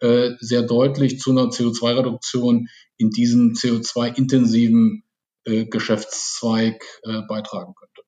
äh, 0.04 0.36
sehr 0.40 0.64
deutlich 0.64 1.20
zu 1.20 1.32
einer 1.32 1.48
CO2-Reduktion 1.48 2.68
in 2.98 3.10
diesem 3.10 3.54
CO2-intensiven 3.54 5.04
äh, 5.46 5.66
Geschäftszweig 5.66 6.84
äh, 7.04 7.22
beitragen 7.28 7.74
könnte. 7.74 8.02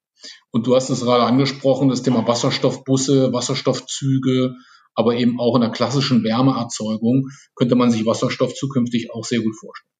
Und 0.51 0.67
du 0.67 0.75
hast 0.75 0.89
es 0.89 1.01
gerade 1.01 1.23
angesprochen, 1.23 1.87
das 1.87 2.03
Thema 2.03 2.27
Wasserstoffbusse, 2.27 3.31
Wasserstoffzüge, 3.31 4.55
aber 4.93 5.15
eben 5.15 5.39
auch 5.39 5.55
in 5.55 5.61
der 5.61 5.71
klassischen 5.71 6.23
Wärmeerzeugung 6.23 7.29
könnte 7.55 7.75
man 7.75 7.91
sich 7.91 8.05
Wasserstoff 8.05 8.53
zukünftig 8.53 9.11
auch 9.11 9.23
sehr 9.23 9.39
gut 9.39 9.55
vorstellen. 9.55 9.91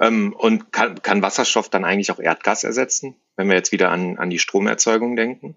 Ähm, 0.00 0.34
und 0.36 0.72
kann, 0.72 1.00
kann 1.00 1.22
Wasserstoff 1.22 1.68
dann 1.68 1.84
eigentlich 1.84 2.10
auch 2.10 2.18
Erdgas 2.18 2.64
ersetzen, 2.64 3.14
wenn 3.36 3.48
wir 3.48 3.54
jetzt 3.54 3.70
wieder 3.70 3.92
an, 3.92 4.18
an 4.18 4.30
die 4.30 4.40
Stromerzeugung 4.40 5.14
denken? 5.14 5.56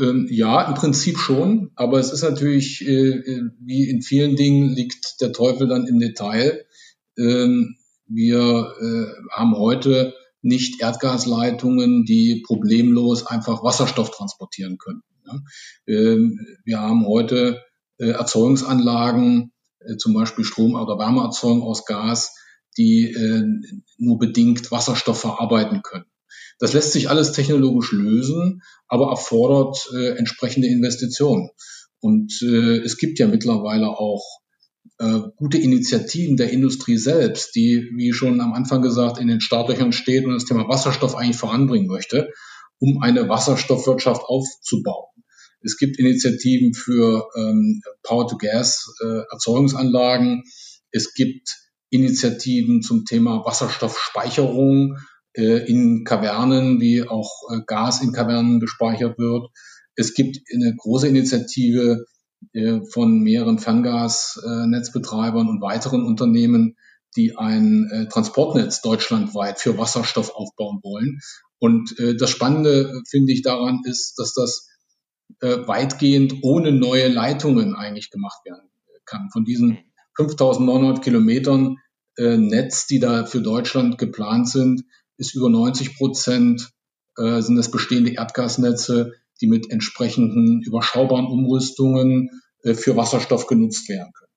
Ähm, 0.00 0.28
ja, 0.30 0.62
im 0.62 0.74
Prinzip 0.74 1.18
schon, 1.18 1.70
aber 1.74 1.98
es 1.98 2.12
ist 2.12 2.22
natürlich, 2.22 2.86
äh, 2.86 3.10
äh, 3.10 3.50
wie 3.60 3.88
in 3.88 4.02
vielen 4.02 4.36
Dingen 4.36 4.68
liegt 4.70 5.20
der 5.20 5.32
Teufel 5.32 5.66
dann 5.66 5.86
im 5.86 5.98
Detail. 5.98 6.64
Ähm, 7.16 7.76
wir 8.06 8.74
äh, 8.80 9.30
haben 9.32 9.56
heute 9.56 10.14
nicht 10.40 10.80
Erdgasleitungen, 10.80 12.04
die 12.04 12.42
problemlos 12.46 13.26
einfach 13.26 13.62
Wasserstoff 13.62 14.10
transportieren 14.10 14.78
können. 14.78 15.02
Ähm, 15.86 16.46
wir 16.64 16.80
haben 16.80 17.06
heute 17.06 17.62
äh, 17.98 18.10
Erzeugungsanlagen, 18.10 19.52
äh, 19.80 19.96
zum 19.96 20.14
Beispiel 20.14 20.44
Strom- 20.44 20.74
oder 20.74 20.98
Wärmeerzeugung 20.98 21.62
aus 21.62 21.84
Gas, 21.84 22.34
die 22.76 23.12
äh, 23.12 23.44
nur 23.98 24.18
bedingt 24.18 24.70
Wasserstoff 24.70 25.20
verarbeiten 25.20 25.82
können. 25.82 26.06
Das 26.58 26.72
lässt 26.72 26.92
sich 26.92 27.08
alles 27.08 27.32
technologisch 27.32 27.92
lösen, 27.92 28.62
aber 28.88 29.10
erfordert 29.10 29.88
entsprechende 30.16 30.66
Investitionen. 30.66 31.50
Und 32.00 32.42
es 32.42 32.96
gibt 32.96 33.20
ja 33.20 33.28
mittlerweile 33.28 33.88
auch 33.88 34.24
äh, 34.98 35.20
gute 35.36 35.58
Initiativen 35.58 36.36
der 36.36 36.50
Industrie 36.50 36.96
selbst, 36.96 37.54
die, 37.54 37.88
wie 37.94 38.12
schon 38.12 38.40
am 38.40 38.52
Anfang 38.52 38.82
gesagt, 38.82 39.18
in 39.18 39.28
den 39.28 39.40
Startlöchern 39.40 39.92
steht 39.92 40.24
und 40.24 40.34
das 40.34 40.44
Thema 40.44 40.68
Wasserstoff 40.68 41.14
eigentlich 41.14 41.36
voranbringen 41.36 41.86
möchte, 41.86 42.32
um 42.80 43.00
eine 43.00 43.28
Wasserstoffwirtschaft 43.28 44.22
aufzubauen. 44.24 45.06
Es 45.62 45.76
gibt 45.76 46.00
Initiativen 46.00 46.74
für 46.74 47.28
ähm, 47.36 47.80
Power-to-Gas-Erzeugungsanlagen. 48.02 50.38
Äh, 50.38 50.42
es 50.90 51.14
gibt 51.14 51.56
Initiativen 51.90 52.82
zum 52.82 53.04
Thema 53.04 53.44
Wasserstoffspeicherung 53.44 54.96
äh, 54.96 55.00
in 55.42 56.04
Kavernen, 56.04 56.80
wie 56.80 57.06
auch 57.06 57.30
äh, 57.52 57.60
Gas 57.66 58.02
in 58.02 58.12
Kavernen 58.12 58.60
gespeichert 58.60 59.18
wird. 59.18 59.48
Es 59.94 60.14
gibt 60.14 60.38
eine 60.52 60.74
große 60.76 61.08
Initiative 61.08 62.06
äh, 62.52 62.80
von 62.92 63.20
mehreren 63.20 63.58
Ferngasnetzbetreibern 63.58 65.48
und 65.48 65.60
weiteren 65.60 66.04
Unternehmen, 66.04 66.76
die 67.16 67.36
ein 67.36 67.88
äh, 67.90 68.08
Transportnetz 68.08 68.80
deutschlandweit 68.80 69.60
für 69.60 69.76
Wasserstoff 69.76 70.30
aufbauen 70.34 70.80
wollen. 70.82 71.20
Und 71.58 71.98
äh, 71.98 72.16
das 72.16 72.30
Spannende 72.30 73.02
finde 73.08 73.32
ich 73.32 73.42
daran 73.42 73.80
ist, 73.84 74.18
dass 74.18 74.34
das 74.34 74.66
weitgehend 75.40 76.36
ohne 76.40 76.72
neue 76.72 77.08
Leitungen 77.08 77.76
eigentlich 77.76 78.10
gemacht 78.10 78.46
werden 78.46 78.70
kann. 79.04 79.28
Von 79.30 79.44
diesen 79.44 79.76
5900 80.16 81.04
Kilometern 81.04 81.76
Netz, 82.16 82.86
die 82.86 82.98
da 82.98 83.26
für 83.26 83.42
Deutschland 83.42 83.98
geplant 83.98 84.48
sind, 84.48 84.84
ist 85.18 85.34
über 85.34 85.50
90 85.50 85.96
Prozent 85.96 86.70
sind 87.16 87.56
das 87.56 87.72
bestehende 87.72 88.12
Erdgasnetze, 88.12 89.12
die 89.40 89.48
mit 89.48 89.70
entsprechenden 89.70 90.62
überschaubaren 90.62 91.26
Umrüstungen 91.26 92.30
äh, 92.62 92.74
für 92.74 92.96
Wasserstoff 92.96 93.46
genutzt 93.46 93.88
werden 93.88 94.12
können. 94.12 94.32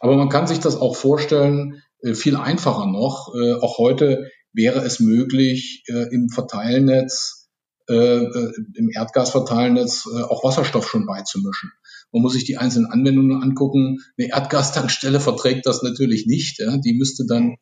Aber 0.00 0.16
man 0.16 0.28
kann 0.28 0.46
sich 0.46 0.58
das 0.58 0.76
auch 0.76 0.96
vorstellen, 0.96 1.82
äh, 2.00 2.14
viel 2.14 2.36
einfacher 2.36 2.86
noch. 2.86 3.32
Äh, 3.34 3.54
auch 3.54 3.78
heute 3.78 4.30
wäre 4.52 4.80
es 4.80 5.00
möglich, 5.00 5.82
im 5.86 6.28
Verteilnetz, 6.28 7.48
im 7.88 8.90
Erdgasverteilnetz 8.94 10.06
auch 10.28 10.44
Wasserstoff 10.44 10.86
schon 10.86 11.06
beizumischen. 11.06 11.72
Man 12.12 12.22
muss 12.22 12.34
sich 12.34 12.44
die 12.44 12.58
einzelnen 12.58 12.90
Anwendungen 12.90 13.42
angucken. 13.42 13.98
Eine 14.18 14.28
Erdgastankstelle 14.28 15.20
verträgt 15.20 15.66
das 15.66 15.82
natürlich 15.82 16.26
nicht. 16.26 16.62
Die 16.84 16.94
müsste 16.94 17.24
dann 17.26 17.56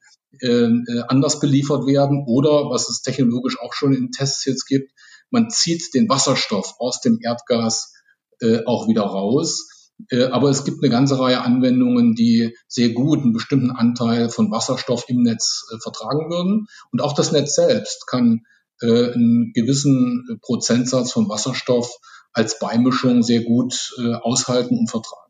anders 1.09 1.41
beliefert 1.41 1.87
werden 1.87 2.25
oder, 2.27 2.71
was 2.71 2.89
es 2.89 3.03
technologisch 3.03 3.59
auch 3.61 3.75
schon 3.75 3.93
in 3.93 4.13
Tests 4.13 4.45
jetzt 4.45 4.65
gibt, 4.65 4.93
man 5.31 5.49
zieht 5.51 5.95
den 5.95 6.09
Wasserstoff 6.09 6.75
aus 6.79 7.01
dem 7.01 7.19
Erdgas 7.23 7.93
äh, 8.41 8.65
auch 8.67 8.89
wieder 8.89 9.03
raus. 9.03 9.69
Äh, 10.11 10.25
aber 10.25 10.51
es 10.51 10.65
gibt 10.65 10.83
eine 10.83 10.91
ganze 10.91 11.19
Reihe 11.19 11.43
Anwendungen, 11.43 12.15
die 12.15 12.57
sehr 12.67 12.91
gut 12.91 13.21
einen 13.21 13.33
bestimmten 13.33 13.71
Anteil 13.71 14.29
von 14.29 14.51
Wasserstoff 14.51 15.05
im 15.09 15.23
Netz 15.23 15.67
äh, 15.73 15.79
vertragen 15.81 16.31
würden. 16.31 16.67
Und 16.91 17.01
auch 17.01 17.15
das 17.15 17.33
Netz 17.33 17.55
selbst 17.55 18.07
kann 18.07 18.43
äh, 18.81 19.13
einen 19.13 19.53
gewissen 19.53 20.39
Prozentsatz 20.43 21.13
von 21.13 21.29
Wasserstoff 21.29 21.93
als 22.33 22.59
Beimischung 22.59 23.23
sehr 23.23 23.43
gut 23.43 23.93
äh, 23.99 24.15
aushalten 24.15 24.79
und 24.79 24.91
vertragen. 24.91 25.30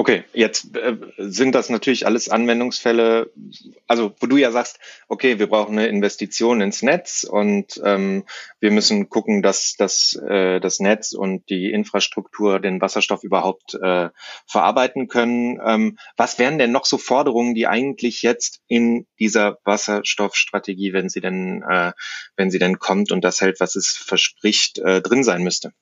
Okay, 0.00 0.24
jetzt 0.32 0.74
äh, 0.78 0.96
sind 1.18 1.54
das 1.54 1.68
natürlich 1.68 2.06
alles 2.06 2.30
Anwendungsfälle, 2.30 3.30
also 3.86 4.14
wo 4.18 4.26
du 4.26 4.38
ja 4.38 4.50
sagst, 4.50 4.78
okay, 5.08 5.38
wir 5.38 5.46
brauchen 5.46 5.78
eine 5.78 5.88
Investition 5.88 6.62
ins 6.62 6.80
Netz 6.80 7.24
und 7.24 7.78
ähm, 7.84 8.24
wir 8.60 8.70
müssen 8.70 9.10
gucken, 9.10 9.42
dass, 9.42 9.74
dass 9.76 10.14
äh, 10.26 10.58
das 10.58 10.80
Netz 10.80 11.12
und 11.12 11.50
die 11.50 11.70
Infrastruktur 11.70 12.60
den 12.60 12.80
Wasserstoff 12.80 13.24
überhaupt 13.24 13.74
äh, 13.74 14.08
verarbeiten 14.46 15.08
können. 15.08 15.60
Ähm, 15.62 15.98
was 16.16 16.38
wären 16.38 16.56
denn 16.56 16.72
noch 16.72 16.86
so 16.86 16.96
Forderungen, 16.96 17.54
die 17.54 17.66
eigentlich 17.66 18.22
jetzt 18.22 18.62
in 18.68 19.06
dieser 19.18 19.58
Wasserstoffstrategie, 19.64 20.94
wenn 20.94 21.10
sie 21.10 21.20
denn, 21.20 21.62
äh, 21.68 21.92
wenn 22.36 22.50
sie 22.50 22.58
denn 22.58 22.78
kommt 22.78 23.12
und 23.12 23.22
das 23.22 23.42
hält, 23.42 23.60
was 23.60 23.76
es 23.76 23.88
verspricht, 23.88 24.78
äh, 24.78 25.02
drin 25.02 25.24
sein 25.24 25.42
müsste? 25.42 25.72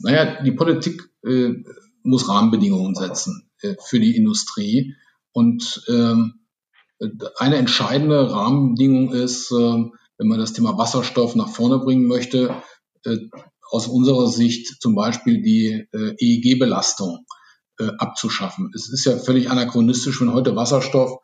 Naja, 0.00 0.42
die 0.42 0.52
Politik 0.52 1.04
äh, 1.24 1.54
muss 2.04 2.28
Rahmenbedingungen 2.28 2.94
setzen 2.94 3.50
äh, 3.60 3.74
für 3.84 3.98
die 3.98 4.16
Industrie. 4.16 4.94
Und 5.32 5.82
ähm, 5.88 6.46
eine 7.38 7.56
entscheidende 7.56 8.30
Rahmenbedingung 8.30 9.12
ist, 9.12 9.50
äh, 9.50 9.54
wenn 10.18 10.28
man 10.28 10.38
das 10.38 10.52
Thema 10.52 10.78
Wasserstoff 10.78 11.34
nach 11.34 11.48
vorne 11.48 11.78
bringen 11.78 12.06
möchte, 12.06 12.54
äh, 13.04 13.16
aus 13.70 13.88
unserer 13.88 14.28
Sicht 14.28 14.80
zum 14.80 14.94
Beispiel 14.94 15.42
die 15.42 15.88
äh, 15.92 16.14
EEG-Belastung 16.18 17.26
abzuschaffen. 17.98 18.70
Es 18.72 18.88
ist 18.88 19.04
ja 19.04 19.16
völlig 19.16 19.50
anachronistisch, 19.50 20.20
wenn 20.20 20.32
heute 20.32 20.54
Wasserstoff 20.54 21.18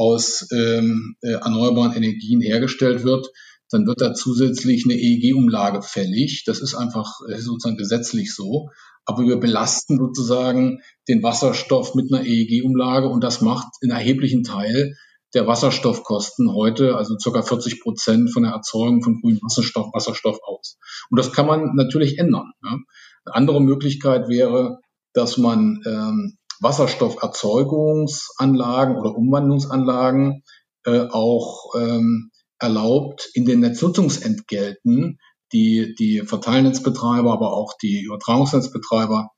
aus 0.00 0.48
ähm, 0.50 1.16
äh, 1.20 1.32
erneuerbaren 1.32 1.92
Energien 1.92 2.40
hergestellt 2.40 3.04
wird, 3.04 3.28
dann 3.70 3.86
wird 3.86 4.00
da 4.00 4.14
zusätzlich 4.14 4.84
eine 4.84 4.94
EEG-Umlage 4.94 5.82
fällig. 5.82 6.44
Das 6.46 6.60
ist 6.60 6.74
einfach 6.74 7.20
äh, 7.28 7.38
sozusagen 7.38 7.76
gesetzlich 7.76 8.34
so 8.34 8.68
aber 9.10 9.24
wir 9.24 9.40
belasten 9.40 9.98
sozusagen 9.98 10.82
den 11.08 11.22
Wasserstoff 11.22 11.94
mit 11.94 12.12
einer 12.12 12.24
EEG-Umlage 12.24 13.08
und 13.08 13.24
das 13.24 13.40
macht 13.40 13.68
einen 13.82 13.92
erheblichen 13.92 14.44
Teil 14.44 14.94
der 15.34 15.48
Wasserstoffkosten 15.48 16.54
heute, 16.54 16.96
also 16.96 17.18
circa 17.18 17.42
40 17.42 17.80
Prozent 17.80 18.32
von 18.32 18.44
der 18.44 18.52
Erzeugung 18.52 19.02
von 19.02 19.20
grünem 19.20 19.40
Wasserstoff, 19.42 19.92
Wasserstoff 19.92 20.38
aus. 20.44 20.78
Und 21.10 21.18
das 21.18 21.32
kann 21.32 21.46
man 21.46 21.74
natürlich 21.74 22.18
ändern. 22.18 22.52
Ja. 22.62 22.78
Eine 23.24 23.34
andere 23.34 23.60
Möglichkeit 23.60 24.28
wäre, 24.28 24.78
dass 25.12 25.38
man 25.38 25.82
ähm, 25.86 26.38
Wasserstofferzeugungsanlagen 26.60 28.96
oder 28.96 29.16
Umwandlungsanlagen 29.16 30.44
äh, 30.84 31.08
auch 31.10 31.74
ähm, 31.76 32.29
erlaubt, 32.60 33.30
in 33.34 33.44
den 33.44 33.60
Netznutzungsentgelten 33.60 35.18
die 35.52 35.94
die 35.98 36.22
Verteilnetzbetreiber, 36.24 37.32
aber 37.32 37.52
auch 37.52 37.76
die 37.76 38.02
Übertragungsnetzbetreiber 38.02 39.30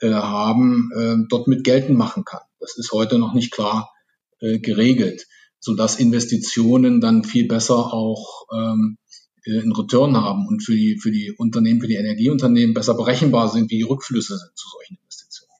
äh, 0.00 0.10
haben, 0.10 0.90
äh, 0.94 1.16
dort 1.28 1.48
mit 1.48 1.64
geltend 1.64 1.96
machen 1.96 2.24
kann. 2.24 2.42
Das 2.60 2.76
ist 2.76 2.92
heute 2.92 3.18
noch 3.18 3.34
nicht 3.34 3.50
klar 3.50 3.92
äh, 4.40 4.58
geregelt, 4.58 5.26
so 5.60 5.74
dass 5.74 5.96
Investitionen 5.96 7.00
dann 7.00 7.24
viel 7.24 7.48
besser 7.48 7.92
auch 7.92 8.46
ähm, 8.52 8.98
äh, 9.44 9.60
einen 9.60 9.72
Return 9.72 10.16
haben 10.16 10.46
und 10.46 10.62
für 10.62 10.74
die, 10.74 10.98
für 10.98 11.10
die 11.10 11.32
Unternehmen, 11.32 11.80
für 11.80 11.88
die 11.88 11.94
Energieunternehmen 11.94 12.74
besser 12.74 12.94
berechenbar 12.94 13.48
sind, 13.48 13.70
wie 13.70 13.78
die 13.78 13.82
Rückflüsse 13.82 14.36
sind 14.36 14.56
zu 14.56 14.68
solchen 14.68 14.98
Investitionen. 15.02 15.50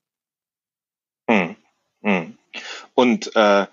Hm. 1.29 1.57
Hm. 2.03 2.39
Und 2.95 3.35
äh, 3.35 3.67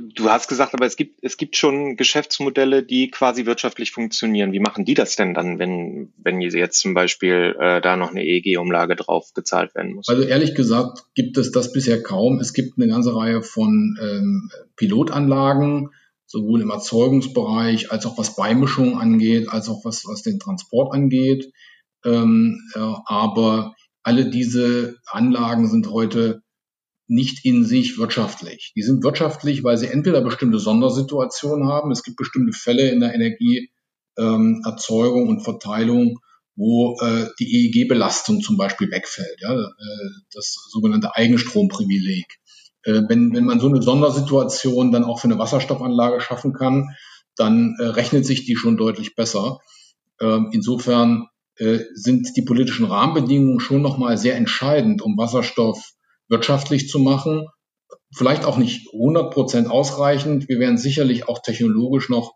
du 0.00 0.30
hast 0.30 0.48
gesagt, 0.48 0.74
aber 0.74 0.86
es 0.86 0.96
gibt, 0.96 1.18
es 1.22 1.36
gibt 1.36 1.56
schon 1.56 1.96
Geschäftsmodelle, 1.96 2.82
die 2.82 3.10
quasi 3.10 3.46
wirtschaftlich 3.46 3.92
funktionieren. 3.92 4.52
Wie 4.52 4.60
machen 4.60 4.84
die 4.84 4.94
das 4.94 5.16
denn 5.16 5.34
dann, 5.34 5.58
wenn, 5.58 6.12
wenn 6.18 6.40
jetzt 6.40 6.80
zum 6.80 6.94
Beispiel 6.94 7.56
äh, 7.58 7.80
da 7.80 7.96
noch 7.96 8.10
eine 8.10 8.24
EEG-Umlage 8.24 8.96
drauf 8.96 9.32
gezahlt 9.34 9.74
werden 9.74 9.94
muss? 9.94 10.08
Also 10.08 10.22
ehrlich 10.22 10.54
gesagt 10.54 11.04
gibt 11.14 11.38
es 11.38 11.52
das 11.52 11.72
bisher 11.72 12.02
kaum. 12.02 12.38
Es 12.38 12.52
gibt 12.52 12.78
eine 12.78 12.88
ganze 12.88 13.14
Reihe 13.14 13.42
von 13.42 13.98
ähm, 14.00 14.50
Pilotanlagen, 14.76 15.90
sowohl 16.26 16.60
im 16.60 16.70
Erzeugungsbereich 16.70 17.90
als 17.90 18.04
auch 18.06 18.18
was 18.18 18.36
Beimischung 18.36 18.98
angeht, 18.98 19.48
als 19.48 19.68
auch 19.68 19.84
was, 19.84 20.04
was 20.06 20.22
den 20.22 20.38
Transport 20.38 20.92
angeht. 20.92 21.52
Ähm, 22.04 22.60
äh, 22.74 22.80
aber 23.06 23.74
alle 24.02 24.26
diese 24.30 24.96
Anlagen 25.06 25.68
sind 25.68 25.90
heute 25.90 26.42
nicht 27.08 27.44
in 27.44 27.64
sich 27.64 27.98
wirtschaftlich. 27.98 28.72
Die 28.76 28.82
sind 28.82 29.04
wirtschaftlich, 29.04 29.64
weil 29.64 29.78
sie 29.78 29.86
entweder 29.86 30.20
bestimmte 30.20 30.58
Sondersituationen 30.58 31.68
haben. 31.68 31.90
Es 31.90 32.02
gibt 32.02 32.16
bestimmte 32.16 32.52
Fälle 32.52 32.90
in 32.90 33.00
der 33.00 33.14
Energieerzeugung 33.14 35.22
ähm, 35.22 35.28
und 35.28 35.44
Verteilung, 35.44 36.18
wo 36.56 36.96
äh, 37.00 37.26
die 37.38 37.68
EEG-Belastung 37.68 38.40
zum 38.40 38.56
Beispiel 38.56 38.90
wegfällt. 38.90 39.40
Ja? 39.40 39.54
Äh, 39.54 40.10
das 40.32 40.56
sogenannte 40.70 41.14
Eigenstromprivileg. 41.14 42.26
Äh, 42.82 43.02
wenn, 43.08 43.34
wenn 43.34 43.44
man 43.44 43.60
so 43.60 43.68
eine 43.68 43.82
Sondersituation 43.82 44.90
dann 44.90 45.04
auch 45.04 45.20
für 45.20 45.28
eine 45.28 45.38
Wasserstoffanlage 45.38 46.20
schaffen 46.20 46.52
kann, 46.52 46.88
dann 47.36 47.76
äh, 47.78 47.84
rechnet 47.84 48.26
sich 48.26 48.46
die 48.46 48.56
schon 48.56 48.76
deutlich 48.76 49.14
besser. 49.14 49.60
Ähm, 50.20 50.50
insofern 50.52 51.28
äh, 51.56 51.80
sind 51.94 52.36
die 52.36 52.42
politischen 52.42 52.86
Rahmenbedingungen 52.86 53.60
schon 53.60 53.82
nochmal 53.82 54.18
sehr 54.18 54.36
entscheidend, 54.36 55.02
um 55.02 55.16
Wasserstoff 55.16 55.92
wirtschaftlich 56.28 56.88
zu 56.88 56.98
machen. 56.98 57.46
Vielleicht 58.14 58.44
auch 58.44 58.56
nicht 58.56 58.92
100 58.92 59.32
Prozent 59.32 59.70
ausreichend. 59.70 60.48
Wir 60.48 60.58
werden 60.58 60.78
sicherlich 60.78 61.28
auch 61.28 61.40
technologisch 61.42 62.08
noch 62.08 62.34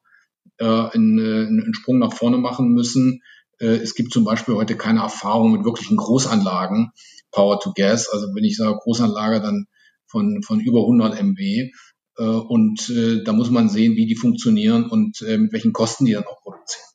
äh, 0.59 0.65
einen, 0.65 1.19
äh, 1.19 1.47
einen 1.47 1.75
Sprung 1.75 1.99
nach 1.99 2.13
vorne 2.13 2.39
machen 2.39 2.69
müssen. 2.69 3.23
Äh, 3.59 3.77
es 3.77 3.95
gibt 3.95 4.13
zum 4.13 4.25
Beispiel 4.25 4.55
heute 4.55 4.77
keine 4.77 5.01
Erfahrung 5.01 5.53
mit 5.53 5.65
wirklichen 5.65 5.97
Großanlagen, 5.97 6.91
Power 7.31 7.61
to 7.61 7.73
Gas. 7.75 8.09
Also 8.09 8.29
wenn 8.35 8.45
ich 8.45 8.57
sage 8.57 8.79
Großanlage, 8.83 9.41
dann 9.41 9.67
von, 10.07 10.43
von 10.43 10.61
über 10.61 10.81
100 10.81 11.23
MW. 11.23 11.71
Äh, 12.19 12.23
und 12.23 12.89
äh, 12.91 13.23
da 13.25 13.33
muss 13.33 13.51
man 13.51 13.69
sehen, 13.69 13.97
wie 13.97 14.07
die 14.07 14.17
funktionieren 14.17 14.89
und 14.89 15.23
äh, 15.23 15.39
mit 15.39 15.53
welchen 15.53 15.73
Kosten 15.73 16.05
die 16.05 16.13
dann 16.13 16.25
auch 16.25 16.43
produzieren. 16.43 16.90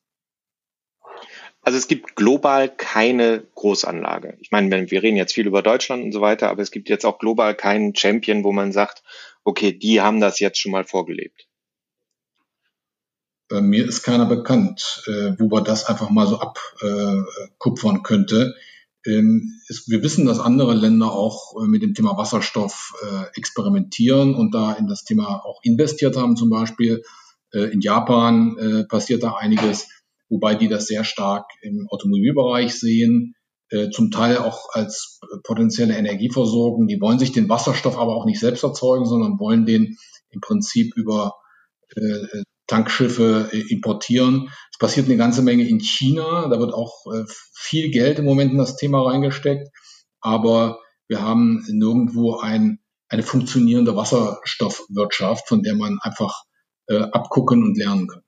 Also 1.66 1.78
es 1.78 1.88
gibt 1.88 2.14
global 2.14 2.68
keine 2.68 3.44
Großanlage. 3.56 4.38
Ich 4.40 4.52
meine, 4.52 4.88
wir 4.88 5.02
reden 5.02 5.16
jetzt 5.16 5.32
viel 5.32 5.48
über 5.48 5.62
Deutschland 5.62 6.04
und 6.04 6.12
so 6.12 6.20
weiter, 6.20 6.48
aber 6.48 6.62
es 6.62 6.70
gibt 6.70 6.88
jetzt 6.88 7.04
auch 7.04 7.18
global 7.18 7.56
keinen 7.56 7.92
Champion, 7.92 8.44
wo 8.44 8.52
man 8.52 8.70
sagt, 8.70 9.02
okay, 9.42 9.72
die 9.72 10.00
haben 10.00 10.20
das 10.20 10.38
jetzt 10.38 10.60
schon 10.60 10.70
mal 10.70 10.84
vorgelebt. 10.84 11.48
Bei 13.48 13.60
mir 13.60 13.84
ist 13.84 14.04
keiner 14.04 14.26
bekannt, 14.26 15.02
äh, 15.08 15.32
wo 15.40 15.48
man 15.48 15.64
das 15.64 15.86
einfach 15.86 16.08
mal 16.08 16.28
so 16.28 16.38
abkupfern 16.38 18.04
könnte. 18.04 18.54
Ähm, 19.04 19.60
wir 19.86 20.04
wissen, 20.04 20.24
dass 20.24 20.38
andere 20.38 20.72
Länder 20.72 21.10
auch 21.10 21.60
äh, 21.60 21.66
mit 21.66 21.82
dem 21.82 21.94
Thema 21.94 22.16
Wasserstoff 22.16 22.94
äh, 23.02 23.36
experimentieren 23.36 24.36
und 24.36 24.54
da 24.54 24.74
in 24.74 24.86
das 24.86 25.02
Thema 25.02 25.44
auch 25.44 25.58
investiert 25.64 26.16
haben. 26.16 26.36
Zum 26.36 26.48
Beispiel 26.48 27.02
in 27.52 27.80
Japan 27.80 28.86
passiert 28.88 29.22
da 29.22 29.36
einiges 29.36 29.88
wobei 30.28 30.54
die 30.54 30.68
das 30.68 30.86
sehr 30.86 31.04
stark 31.04 31.46
im 31.62 31.86
Automobilbereich 31.88 32.74
sehen, 32.78 33.34
äh, 33.70 33.90
zum 33.90 34.10
Teil 34.10 34.38
auch 34.38 34.68
als 34.72 35.20
potenzielle 35.44 35.96
Energieversorgung. 35.96 36.86
Die 36.86 37.00
wollen 37.00 37.18
sich 37.18 37.32
den 37.32 37.48
Wasserstoff 37.48 37.96
aber 37.98 38.14
auch 38.16 38.24
nicht 38.24 38.40
selbst 38.40 38.62
erzeugen, 38.62 39.06
sondern 39.06 39.38
wollen 39.38 39.66
den 39.66 39.96
im 40.30 40.40
Prinzip 40.40 40.96
über 40.96 41.34
äh, 41.94 42.42
Tankschiffe 42.66 43.48
äh, 43.52 43.60
importieren. 43.72 44.50
Es 44.72 44.78
passiert 44.78 45.06
eine 45.06 45.16
ganze 45.16 45.42
Menge 45.42 45.68
in 45.68 45.80
China. 45.80 46.48
Da 46.48 46.58
wird 46.58 46.74
auch 46.74 47.06
äh, 47.12 47.24
viel 47.52 47.90
Geld 47.90 48.18
im 48.18 48.24
Moment 48.24 48.52
in 48.52 48.58
das 48.58 48.76
Thema 48.76 49.02
reingesteckt. 49.02 49.68
Aber 50.20 50.78
wir 51.08 51.22
haben 51.22 51.64
nirgendwo 51.68 52.38
ein, 52.38 52.80
eine 53.08 53.22
funktionierende 53.22 53.94
Wasserstoffwirtschaft, 53.94 55.48
von 55.48 55.62
der 55.62 55.76
man 55.76 55.98
einfach 56.02 56.42
äh, 56.88 56.98
abgucken 56.98 57.62
und 57.62 57.78
lernen 57.78 58.08
kann. 58.08 58.22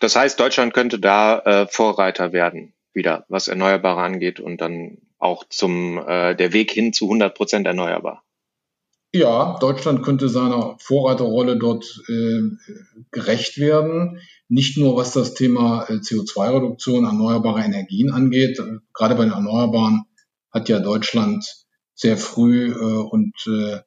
Das 0.00 0.16
heißt, 0.16 0.38
Deutschland 0.38 0.74
könnte 0.74 0.98
da 0.98 1.38
äh, 1.40 1.66
Vorreiter 1.68 2.32
werden, 2.32 2.74
wieder, 2.92 3.24
was 3.28 3.48
Erneuerbare 3.48 4.02
angeht 4.02 4.40
und 4.40 4.60
dann 4.60 4.98
auch 5.18 5.44
zum 5.48 5.98
äh, 5.98 6.34
der 6.34 6.52
Weg 6.52 6.70
hin 6.70 6.92
zu 6.92 7.06
100 7.06 7.34
Prozent 7.34 7.66
erneuerbar. 7.66 8.22
Ja, 9.14 9.56
Deutschland 9.60 10.02
könnte 10.02 10.28
seiner 10.28 10.76
Vorreiterrolle 10.78 11.56
dort 11.56 12.02
äh, 12.08 12.42
gerecht 13.10 13.56
werden. 13.56 14.20
Nicht 14.48 14.76
nur 14.76 14.96
was 14.96 15.12
das 15.12 15.32
Thema 15.32 15.86
äh, 15.88 15.94
CO2-Reduktion, 15.94 17.04
erneuerbare 17.04 17.62
Energien 17.62 18.10
angeht. 18.10 18.60
Gerade 18.92 19.14
bei 19.14 19.24
den 19.24 19.32
Erneuerbaren 19.32 20.04
hat 20.50 20.68
ja 20.68 20.80
Deutschland 20.80 21.46
sehr 21.94 22.18
früh 22.18 22.72
äh, 22.72 22.74
und 22.74 23.32
äh, 23.46 23.80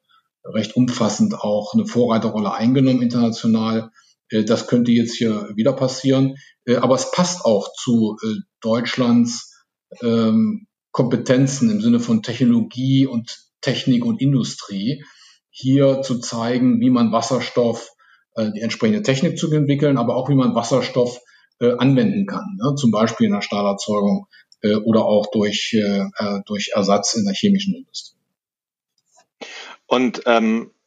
recht 0.44 0.74
umfassend 0.74 1.34
auch 1.34 1.74
eine 1.74 1.86
Vorreiterrolle 1.86 2.52
eingenommen 2.52 3.02
international. 3.02 3.90
Äh, 4.30 4.44
das 4.44 4.66
könnte 4.66 4.92
jetzt 4.92 5.16
hier 5.16 5.50
wieder 5.54 5.72
passieren. 5.72 6.36
Äh, 6.64 6.76
aber 6.76 6.94
es 6.94 7.10
passt 7.10 7.44
auch 7.44 7.72
zu 7.72 8.16
äh, 8.22 8.36
Deutschlands 8.60 9.64
ähm, 10.02 10.66
Kompetenzen 10.92 11.70
im 11.70 11.80
Sinne 11.80 12.00
von 12.00 12.22
Technologie 12.22 13.06
und 13.06 13.38
Technik 13.60 14.04
und 14.04 14.20
Industrie, 14.20 15.04
hier 15.50 16.02
zu 16.02 16.18
zeigen, 16.18 16.80
wie 16.80 16.90
man 16.90 17.12
Wasserstoff, 17.12 17.90
die 18.36 18.60
entsprechende 18.60 19.02
Technik 19.02 19.38
zu 19.38 19.52
entwickeln, 19.52 19.98
aber 19.98 20.16
auch 20.16 20.28
wie 20.28 20.34
man 20.34 20.54
Wasserstoff 20.54 21.20
anwenden 21.60 22.26
kann, 22.26 22.56
ne? 22.60 22.74
zum 22.74 22.90
Beispiel 22.90 23.26
in 23.26 23.34
der 23.34 23.42
Stahlerzeugung 23.42 24.26
oder 24.84 25.04
auch 25.04 25.26
durch, 25.30 25.76
durch 26.46 26.70
Ersatz 26.74 27.14
in 27.14 27.24
der 27.24 27.34
chemischen 27.34 27.74
Industrie. 27.76 28.18
Und 29.86 30.22
ähm, 30.26 30.70
äh, 30.70 30.79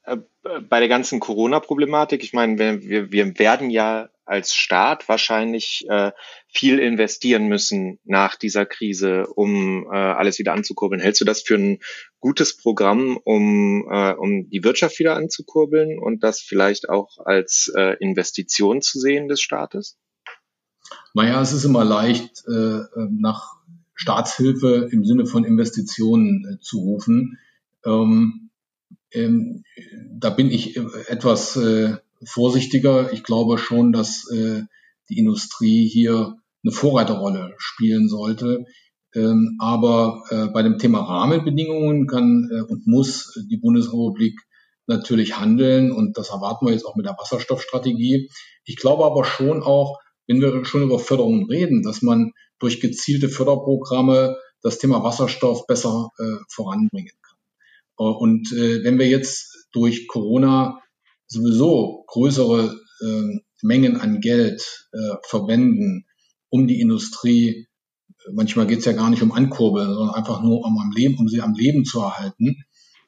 bei 0.70 0.80
der 0.80 0.90
ganzen 0.90 1.20
Corona-Problematik, 1.20 2.24
ich 2.24 2.34
meine, 2.34 2.58
wir, 2.58 3.12
wir 3.12 3.40
werden 3.40 3.70
ja 3.70 4.10
als 4.26 4.54
Staat 4.54 5.10
wahrscheinlich 5.10 5.86
äh, 5.90 6.12
viel 6.48 6.80
investieren 6.80 7.48
müssen 7.48 8.00
nach 8.06 8.36
dieser 8.36 8.66
Krise, 8.66 9.28
um 9.28 9.86
äh, 9.92 9.96
alles 9.96 10.40
wieder 10.40 10.54
anzukurbeln. 10.54 11.02
Hältst 11.02 11.22
du 11.22 11.26
das 11.26 11.42
für 11.42 11.56
ein 11.56 11.80
gutes 12.20 12.56
Programm, 12.56 13.18
um, 13.18 13.86
äh, 13.90 14.14
um 14.14 14.50
die 14.50 14.64
Wirtschaft 14.64 15.00
wieder 15.00 15.16
anzukurbeln 15.16 16.00
und 16.00 16.24
das 16.24 16.40
vielleicht 16.40 16.90
auch 16.90 17.18
als 17.26 17.72
äh, 17.76 17.98
Investition 18.00 18.82
zu 18.82 19.00
sehen 19.00 19.28
des 19.28 19.42
Staates? 19.42 19.98
Naja, 21.14 21.42
es 21.42 21.52
ist 21.54 21.66
immer 21.66 21.84
leicht, 21.84 22.44
äh, 22.48 22.80
nach 23.10 23.58
Staatshilfe 23.94 24.90
im 24.92 25.06
Sinne 25.06 25.26
von 25.26 25.44
Investitionen 25.44 26.46
äh, 26.46 26.62
zu 26.62 26.80
rufen. 26.80 27.40
Ähm, 27.86 28.43
ähm, 29.14 29.64
da 30.12 30.30
bin 30.30 30.50
ich 30.52 30.78
äh, 30.78 30.82
etwas 31.08 31.56
äh, 31.56 31.98
vorsichtiger. 32.26 33.12
Ich 33.14 33.24
glaube 33.24 33.58
schon, 33.58 33.92
dass 33.92 34.30
äh, 34.32 34.62
die 35.10 35.20
Industrie 35.20 35.88
hier 35.88 36.38
eine 36.64 36.72
Vorreiterrolle 36.72 37.54
spielen 37.58 38.08
sollte. 38.08 38.66
Ähm, 39.16 39.58
aber 39.60 40.24
äh, 40.30 40.48
bei 40.48 40.64
dem 40.64 40.80
Thema 40.80 41.02
Rahmenbedingungen 41.02 42.08
kann 42.08 42.50
äh, 42.52 42.62
und 42.62 42.88
muss 42.88 43.40
die 43.50 43.58
Bundesrepublik 43.58 44.40
natürlich 44.88 45.38
handeln 45.40 45.92
und 45.92 46.18
das 46.18 46.30
erwarten 46.30 46.66
wir 46.66 46.74
jetzt 46.74 46.86
auch 46.86 46.96
mit 46.96 47.06
der 47.06 47.16
Wasserstoffstrategie. 47.18 48.30
Ich 48.66 48.76
glaube 48.76 49.06
aber 49.06 49.24
schon 49.24 49.62
auch, 49.62 50.00
wenn 50.28 50.42
wir 50.42 50.66
schon 50.66 50.84
über 50.84 51.00
Förderungen 51.00 51.46
reden, 51.46 51.84
dass 51.84 52.02
man 52.02 52.32
durch 52.60 52.82
gezielte 52.82 53.30
Förderprogramme 53.30 54.36
das 54.62 54.80
Thema 54.80 55.04
Wasserstoff 55.04 55.68
besser 55.68 56.10
äh, 56.18 56.38
voranbringen 56.50 57.14
und 57.96 58.52
äh, 58.54 58.84
wenn 58.84 59.00
wir 59.00 59.08
jetzt 59.08 59.68
durch 59.72 60.08
Corona 60.08 60.80
sowieso 61.28 62.04
größere 62.08 62.80
äh, 63.02 63.40
Mengen 63.62 63.98
an 63.98 64.20
Geld 64.20 64.88
äh, 64.92 65.16
verwenden, 65.24 66.06
um 66.50 66.68
die 66.68 66.80
Industrie, 66.80 67.68
manchmal 68.32 68.68
geht 68.68 68.80
es 68.80 68.86
ja 68.86 68.94
gar 68.94 69.10
nicht 69.10 69.24
um 69.24 69.32
Ankurbeln, 69.32 69.94
sondern 69.94 70.16
einfach 70.16 70.42
nur 70.42 70.66
um, 70.66 70.78
am 70.80 70.92
Leben, 70.92 71.18
um 71.18 71.28
sie 71.28 71.42
am 71.42 71.54
Leben 71.54 71.86
zu 71.86 72.02
erhalten, 72.02 72.64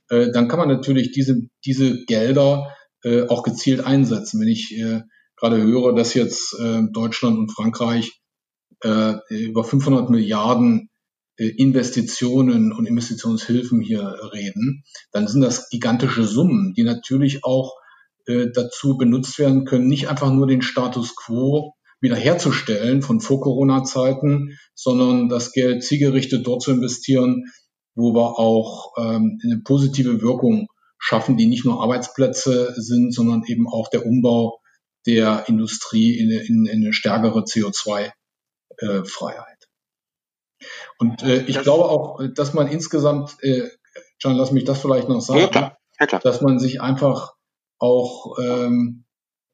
äh, 0.10 0.32
dann 0.32 0.48
kann 0.48 0.60
man 0.60 0.69
natürlich 0.69 1.12
diese, 1.12 1.41
diese 1.65 2.06
Gelder 2.06 2.76
äh, 3.04 3.28
auch 3.28 3.43
gezielt 3.43 3.82
einsetzen. 3.82 4.39
Wenn 4.41 4.48
ich 4.48 4.76
äh, 4.78 5.02
gerade 5.36 5.62
höre, 5.62 5.93
dass 5.93 6.13
jetzt 6.13 6.58
äh, 6.60 6.82
Deutschland 6.91 7.38
und 7.38 7.52
Frankreich 7.52 8.19
äh, 8.84 9.15
über 9.30 9.63
500 9.63 10.10
Milliarden 10.10 10.82
äh, 10.82 10.94
Investitionen 11.43 12.71
und 12.71 12.86
Investitionshilfen 12.86 13.82
hier 13.82 14.15
reden, 14.34 14.84
dann 15.12 15.28
sind 15.28 15.41
das 15.41 15.69
gigantische 15.69 16.24
Summen, 16.24 16.74
die 16.76 16.84
natürlich 16.84 17.43
auch 17.43 17.74
äh, 18.26 18.48
dazu 18.54 18.98
benutzt 18.98 19.38
werden 19.38 19.65
können, 19.65 19.88
nicht 19.88 20.10
einfach 20.10 20.32
nur 20.32 20.48
den 20.48 20.62
Status 20.62 21.15
quo 21.15 21.74
wiederherzustellen 22.02 23.02
von 23.02 23.19
vor 23.19 23.41
Corona-Zeiten, 23.41 24.58
sondern 24.74 25.30
das 25.30 25.52
Geld 25.52 25.84
zielgerichtet 25.84 26.45
dort 26.45 26.62
zu 26.62 26.71
investieren, 26.71 27.45
wo 27.95 28.13
wir 28.13 28.39
auch 28.39 28.93
ähm, 28.98 29.39
eine 29.43 29.62
positive 29.63 30.21
Wirkung 30.21 30.67
schaffen, 30.98 31.38
die 31.38 31.48
nicht 31.48 31.65
nur 31.65 31.82
Arbeitsplätze 31.82 32.74
sind, 32.78 33.13
sondern 33.13 33.43
eben 33.48 33.67
auch 33.67 33.89
der 33.89 34.06
Umbau 34.06 34.60
der 35.06 35.45
Industrie 35.48 36.17
in, 36.17 36.32
in, 36.32 36.65
in 36.65 36.84
eine 36.84 36.93
stärkere 36.93 37.41
CO2-Freiheit. 37.41 39.55
Äh, 40.60 40.65
Und 41.00 41.24
äh, 41.24 41.44
ich 41.44 41.56
das 41.56 41.63
glaube 41.63 41.86
auch, 41.86 42.20
dass 42.36 42.54
man 42.54 42.68
insgesamt, 42.68 43.36
äh, 43.41 43.70
John, 44.20 44.36
lass 44.36 44.52
mich 44.52 44.63
das 44.63 44.80
vielleicht 44.80 45.10
noch 45.10 45.22
sagen, 45.22 45.41
ja, 45.41 45.48
klar. 45.48 45.78
Ja, 46.00 46.06
klar. 46.08 46.22
dass 46.22 46.41
man 46.41 46.60
sich 46.60 46.82
einfach 46.82 47.34
auch 47.80 48.38
ähm, 48.39 49.06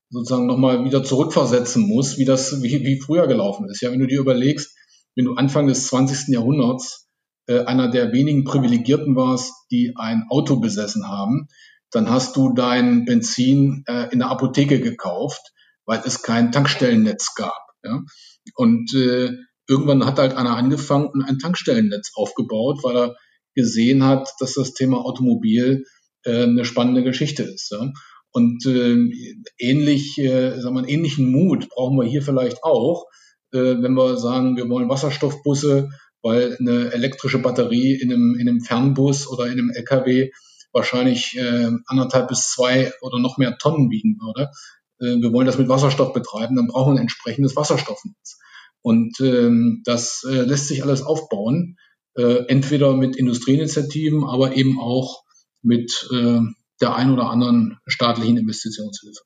sozusagen 0.10 0.46
nochmal 0.46 0.84
wieder 0.84 1.04
zurückversetzen 1.04 1.88
muss, 1.88 2.18
wie 2.18 2.26
das, 2.26 2.62
wie, 2.62 2.84
wie 2.86 3.00
früher 3.00 3.28
gelaufen 3.28 3.68
ist. 3.70 3.82
Ja, 3.82 3.92
wenn 3.92 4.00
du 4.00 4.08
dir 4.08 4.20
überlegst, 4.20 4.76
wenn 5.16 5.26
du 5.26 5.36
Anfang 5.36 5.68
des 5.68 5.88
20. 5.88 6.34
Jahrhunderts 6.34 7.08
äh, 7.48 7.64
einer 7.66 7.90
der 7.90 8.12
wenigen 8.12 8.44
Privilegierten 8.44 9.16
warst, 9.16 9.54
die 9.72 9.94
ein 9.96 10.26
Auto 10.30 10.60
besessen 10.60 11.08
haben, 11.08 11.48
dann 11.92 12.10
hast 12.10 12.36
du 12.36 12.54
dein 12.54 13.06
Benzin 13.06 13.84
äh, 13.88 14.12
in 14.12 14.20
der 14.20 14.30
Apotheke 14.30 14.80
gekauft, 14.80 15.42
weil 15.86 16.02
es 16.06 16.22
kein 16.22 16.52
Tankstellennetz 16.52 17.36
gab. 17.36 17.62
Ja? 17.84 18.02
Und 18.56 18.94
äh, 18.94 19.32
irgendwann 19.72 20.06
hat 20.06 20.20
halt 20.20 20.36
einer 20.36 20.58
angefangen 20.58 21.08
und 21.08 21.24
ein 21.24 21.40
Tankstellennetz 21.40 22.12
aufgebaut, 22.16 22.80
weil 22.84 22.98
er 22.98 23.16
gesehen 23.56 24.04
hat, 24.04 24.30
dass 24.40 24.54
das 24.54 24.74
Thema 24.74 25.06
Automobil 25.06 25.86
äh, 26.26 26.44
eine 26.44 26.66
spannende 26.66 27.04
Geschichte 27.04 27.44
ist. 27.44 27.72
Ja? 27.72 27.92
Und 28.32 28.66
äh, 28.66 28.98
ähnlich, 29.58 30.18
äh, 30.20 30.60
sagen 30.60 30.76
wir, 30.76 30.88
ähnlichen 30.88 31.32
Mut 31.32 31.70
brauchen 31.70 31.98
wir 31.98 32.06
hier 32.06 32.22
vielleicht 32.22 32.64
auch, 32.64 33.06
äh, 33.54 33.58
wenn 33.58 33.94
wir 33.94 34.18
sagen, 34.18 34.58
wir 34.58 34.70
wollen 34.70 34.90
Wasserstoffbusse, 34.90 35.90
weil 36.22 36.58
eine 36.60 36.94
elektrische 36.94 37.40
Batterie 37.40 37.94
in 37.94 38.12
einem, 38.12 38.36
in 38.36 38.48
einem 38.48 38.62
Fernbus 38.62 39.28
oder 39.28 39.46
in 39.46 39.54
einem 39.54 39.72
LKW 39.72 40.32
wahrscheinlich 40.74 41.36
äh, 41.38 41.70
anderthalb 41.88 42.28
bis 42.28 42.52
zwei 42.52 42.92
oder 43.02 43.20
noch 43.20 43.38
mehr 43.38 43.58
Tonnen 43.58 43.90
wiegen 43.90 44.18
würde. 44.20 44.52
Äh, 45.00 45.22
wir 45.22 45.34
wollen 45.34 45.48
das 45.48 45.58
mit 45.58 45.70
Wasserstoff 45.70 46.14
betreiben, 46.14 46.56
dann 46.56 46.68
brauchen 46.68 46.94
wir 46.94 47.00
ein 47.00 47.04
entsprechendes 47.04 47.56
Wasserstoffnetz. 47.56 48.40
Und 48.82 49.20
ähm, 49.20 49.82
das 49.86 50.24
äh, 50.28 50.42
lässt 50.42 50.68
sich 50.68 50.84
alles 50.84 51.02
aufbauen, 51.02 51.78
äh, 52.16 52.46
entweder 52.48 52.96
mit 52.96 53.16
Industrieinitiativen, 53.16 54.24
aber 54.24 54.56
eben 54.56 54.80
auch 54.80 55.24
mit 55.62 56.10
äh, 56.12 56.40
der 56.82 56.96
ein 56.96 57.12
oder 57.12 57.30
anderen 57.30 57.78
staatlichen 57.86 58.38
Investitionshilfe. 58.38 59.22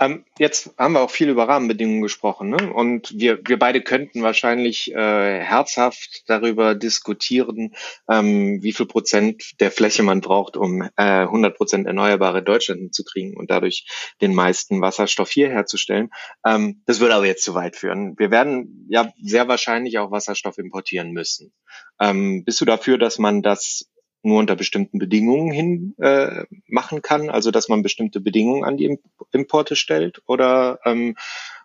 Ähm, 0.00 0.24
jetzt 0.38 0.74
haben 0.78 0.92
wir 0.92 1.00
auch 1.00 1.10
viel 1.10 1.28
über 1.28 1.48
Rahmenbedingungen 1.48 2.02
gesprochen 2.02 2.50
ne? 2.50 2.72
und 2.72 3.12
wir, 3.18 3.40
wir 3.44 3.58
beide 3.58 3.82
könnten 3.82 4.22
wahrscheinlich 4.22 4.94
äh, 4.94 5.40
herzhaft 5.40 6.22
darüber 6.28 6.76
diskutieren, 6.76 7.74
ähm, 8.08 8.62
wie 8.62 8.72
viel 8.72 8.86
Prozent 8.86 9.60
der 9.60 9.72
Fläche 9.72 10.04
man 10.04 10.20
braucht, 10.20 10.56
um 10.56 10.82
äh, 10.82 10.88
100 10.96 11.56
Prozent 11.56 11.86
erneuerbare 11.86 12.44
Deutschland 12.44 12.94
zu 12.94 13.02
kriegen 13.02 13.36
und 13.36 13.50
dadurch 13.50 13.86
den 14.20 14.34
meisten 14.34 14.80
Wasserstoff 14.80 15.30
hier 15.30 15.48
herzustellen. 15.48 16.10
Ähm, 16.46 16.82
das 16.86 17.00
würde 17.00 17.16
aber 17.16 17.26
jetzt 17.26 17.44
zu 17.44 17.54
weit 17.54 17.74
führen. 17.74 18.14
Wir 18.18 18.30
werden 18.30 18.86
ja 18.88 19.12
sehr 19.20 19.48
wahrscheinlich 19.48 19.98
auch 19.98 20.12
Wasserstoff 20.12 20.58
importieren 20.58 21.10
müssen. 21.10 21.52
Ähm, 22.00 22.44
bist 22.44 22.60
du 22.60 22.64
dafür, 22.64 22.98
dass 22.98 23.18
man 23.18 23.42
das 23.42 23.88
nur 24.28 24.38
unter 24.38 24.56
bestimmten 24.56 24.98
Bedingungen 24.98 25.50
hin 25.50 25.94
äh, 25.98 26.44
machen 26.66 27.02
kann, 27.02 27.30
also 27.30 27.50
dass 27.50 27.68
man 27.68 27.82
bestimmte 27.82 28.20
Bedingungen 28.20 28.64
an 28.64 28.76
die 28.76 28.98
Importe 29.32 29.76
stellt? 29.76 30.22
Oder 30.26 30.78
ähm, 30.84 31.16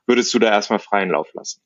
würdest 0.05 0.33
du 0.33 0.39
da 0.39 0.49
erstmal 0.49 0.79
freien 0.79 1.09
Lauf 1.09 1.33
lassen? 1.33 1.61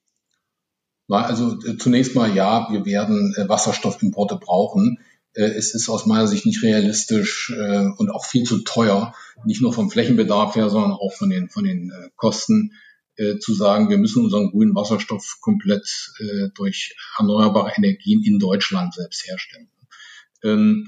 Also 1.10 1.58
äh, 1.66 1.78
zunächst 1.78 2.16
mal 2.16 2.36
ja, 2.36 2.68
wir 2.72 2.86
werden 2.86 3.34
äh, 3.38 3.48
Wasserstoffimporte 3.48 4.36
brauchen. 4.36 5.00
Äh, 5.34 5.44
es 5.44 5.74
ist 5.74 5.90
aus 5.90 6.06
meiner 6.06 6.28
Sicht 6.28 6.46
nicht 6.46 6.64
realistisch 6.64 7.54
äh, 7.58 7.86
und 7.98 8.10
auch 8.10 8.26
viel 8.26 8.44
zu 8.44 8.64
teuer, 8.64 9.14
nicht 9.46 9.62
nur 9.62 9.72
vom 9.72 9.90
Flächenbedarf 9.90 10.56
her, 10.56 10.70
sondern 10.70 10.92
auch 10.92 11.14
von 11.14 11.30
den, 11.30 11.50
von 11.50 11.64
den 11.64 11.92
äh, 11.92 12.10
Kosten 12.18 12.74
äh, 13.16 13.38
zu 13.40 13.54
sagen, 13.54 13.90
wir 13.90 13.98
müssen 13.98 14.24
unseren 14.24 14.52
grünen 14.52 14.76
Wasserstoff 14.76 15.38
komplett 15.42 16.12
äh, 16.20 16.50
durch 16.54 16.96
erneuerbare 17.18 17.72
Energien 17.76 18.24
in 18.24 18.38
Deutschland 18.38 18.94
selbst 18.94 19.26
herstellen. 19.28 19.70
Ähm, 20.44 20.88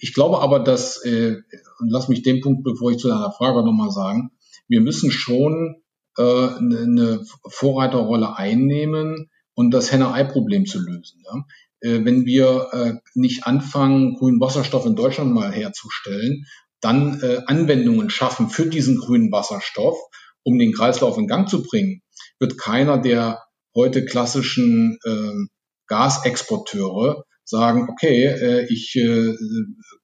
ich 0.00 0.12
glaube 0.14 0.40
aber, 0.40 0.60
dass, 0.60 1.04
äh, 1.04 1.36
und 1.78 1.90
lass 1.90 2.08
mich 2.08 2.22
den 2.22 2.40
Punkt, 2.40 2.64
bevor 2.64 2.90
ich 2.90 2.98
zu 2.98 3.08
deiner 3.08 3.32
Frage 3.32 3.64
nochmal 3.64 3.90
sagen, 3.90 4.30
wir 4.68 4.80
müssen 4.80 5.10
schon 5.10 5.82
äh, 6.16 6.22
eine 6.22 7.24
Vorreiterrolle 7.48 8.36
einnehmen 8.36 9.30
und 9.54 9.70
das 9.72 9.90
Henne-Ei-Problem 9.90 10.66
zu 10.66 10.80
lösen. 10.80 11.22
Ja? 11.24 11.44
Äh, 11.80 12.04
wenn 12.04 12.26
wir 12.26 12.68
äh, 12.72 12.94
nicht 13.14 13.46
anfangen, 13.46 14.16
grünen 14.16 14.40
Wasserstoff 14.40 14.86
in 14.86 14.96
Deutschland 14.96 15.32
mal 15.32 15.52
herzustellen, 15.52 16.46
dann 16.82 17.20
Anwendungen 17.44 18.08
schaffen 18.08 18.48
für 18.48 18.64
diesen 18.64 18.96
grünen 18.96 19.30
Wasserstoff, 19.30 19.98
um 20.42 20.58
den 20.58 20.72
Kreislauf 20.72 21.18
in 21.18 21.26
Gang 21.26 21.46
zu 21.46 21.62
bringen, 21.62 22.00
wird 22.38 22.56
keiner 22.56 22.96
der 22.96 23.42
heute 23.74 24.04
klassischen 24.06 24.98
äh, 25.04 25.46
Gasexporteure 25.88 27.24
sagen, 27.50 27.88
okay, 27.90 28.24
äh, 28.24 28.66
ich 28.72 28.96
äh, 28.96 29.34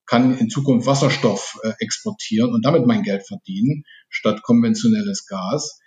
kann 0.04 0.36
in 0.38 0.50
Zukunft 0.50 0.86
Wasserstoff 0.86 1.58
äh, 1.62 1.72
exportieren 1.78 2.52
und 2.52 2.64
damit 2.64 2.86
mein 2.86 3.02
Geld 3.02 3.26
verdienen, 3.26 3.84
statt 4.08 4.42
konventionelles 4.42 5.26
Gas, 5.26 5.80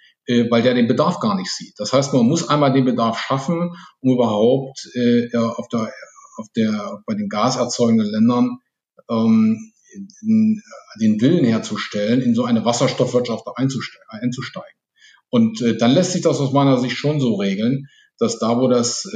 weil 0.52 0.62
der 0.62 0.76
den 0.76 0.88
Bedarf 0.88 1.20
gar 1.20 1.36
nicht 1.36 1.50
sieht. 1.50 1.74
Das 1.78 1.92
heißt, 1.92 2.14
man 2.14 2.28
muss 2.28 2.50
einmal 2.50 2.72
den 2.72 2.86
Bedarf 2.86 3.20
schaffen, 3.20 3.72
um 4.00 4.14
überhaupt 4.14 4.88
auf 5.58 5.68
der, 5.70 5.92
auf 6.38 6.46
der, 6.56 7.02
bei 7.08 7.16
den 7.16 7.30
gaserzeugenden 7.30 8.06
Ländern 8.06 8.60
ähm, 9.10 9.72
den 11.02 11.20
Willen 11.20 11.46
herzustellen, 11.46 12.22
in 12.22 12.36
so 12.36 12.44
eine 12.46 12.64
Wasserstoffwirtschaft 12.64 13.48
einzusteigen. 13.56 14.80
Und 15.32 15.64
dann 15.80 15.92
lässt 15.94 16.12
sich 16.12 16.22
das 16.22 16.40
aus 16.40 16.54
meiner 16.54 16.78
Sicht 16.78 16.96
schon 16.96 17.20
so 17.20 17.34
regeln, 17.38 17.88
dass 18.20 18.38
da, 18.38 18.56
wo 18.60 18.68
das 18.68 19.10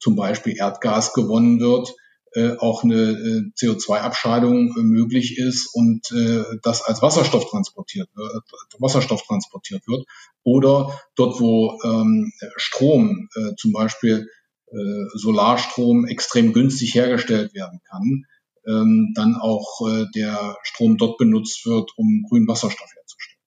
zum 0.00 0.16
Beispiel 0.16 0.56
Erdgas 0.56 1.12
gewonnen 1.12 1.60
wird, 1.60 1.94
äh, 2.32 2.56
auch 2.58 2.84
eine 2.84 2.94
äh, 2.94 3.42
CO2-Abscheidung 3.58 4.76
äh, 4.76 4.82
möglich 4.82 5.36
ist 5.38 5.68
und 5.74 6.10
äh, 6.12 6.44
das 6.62 6.82
als 6.82 7.02
Wasserstoff 7.02 7.50
transportiert 7.50 8.08
wird, 8.14 8.44
Wasserstoff 8.78 9.22
transportiert 9.26 9.86
wird. 9.88 10.06
Oder 10.42 11.00
dort, 11.16 11.40
wo 11.40 11.78
ähm, 11.84 12.32
Strom, 12.56 13.28
äh, 13.34 13.54
zum 13.56 13.72
Beispiel 13.72 14.28
äh, 14.68 15.04
Solarstrom, 15.14 16.06
extrem 16.06 16.52
günstig 16.52 16.94
hergestellt 16.94 17.52
werden 17.54 17.80
kann, 17.90 18.26
ähm, 18.66 19.12
dann 19.16 19.34
auch 19.34 19.88
äh, 19.88 20.06
der 20.14 20.56
Strom 20.62 20.98
dort 20.98 21.18
benutzt 21.18 21.66
wird, 21.66 21.90
um 21.96 22.24
grünen 22.28 22.46
Wasserstoff 22.46 22.90
herzustellen. 22.94 23.38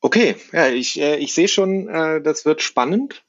Okay, 0.00 0.36
ja, 0.52 0.68
ich, 0.68 1.00
äh, 1.00 1.16
ich 1.16 1.34
sehe 1.34 1.48
schon, 1.48 1.88
äh, 1.88 2.20
das 2.20 2.44
wird 2.44 2.62
spannend 2.62 3.24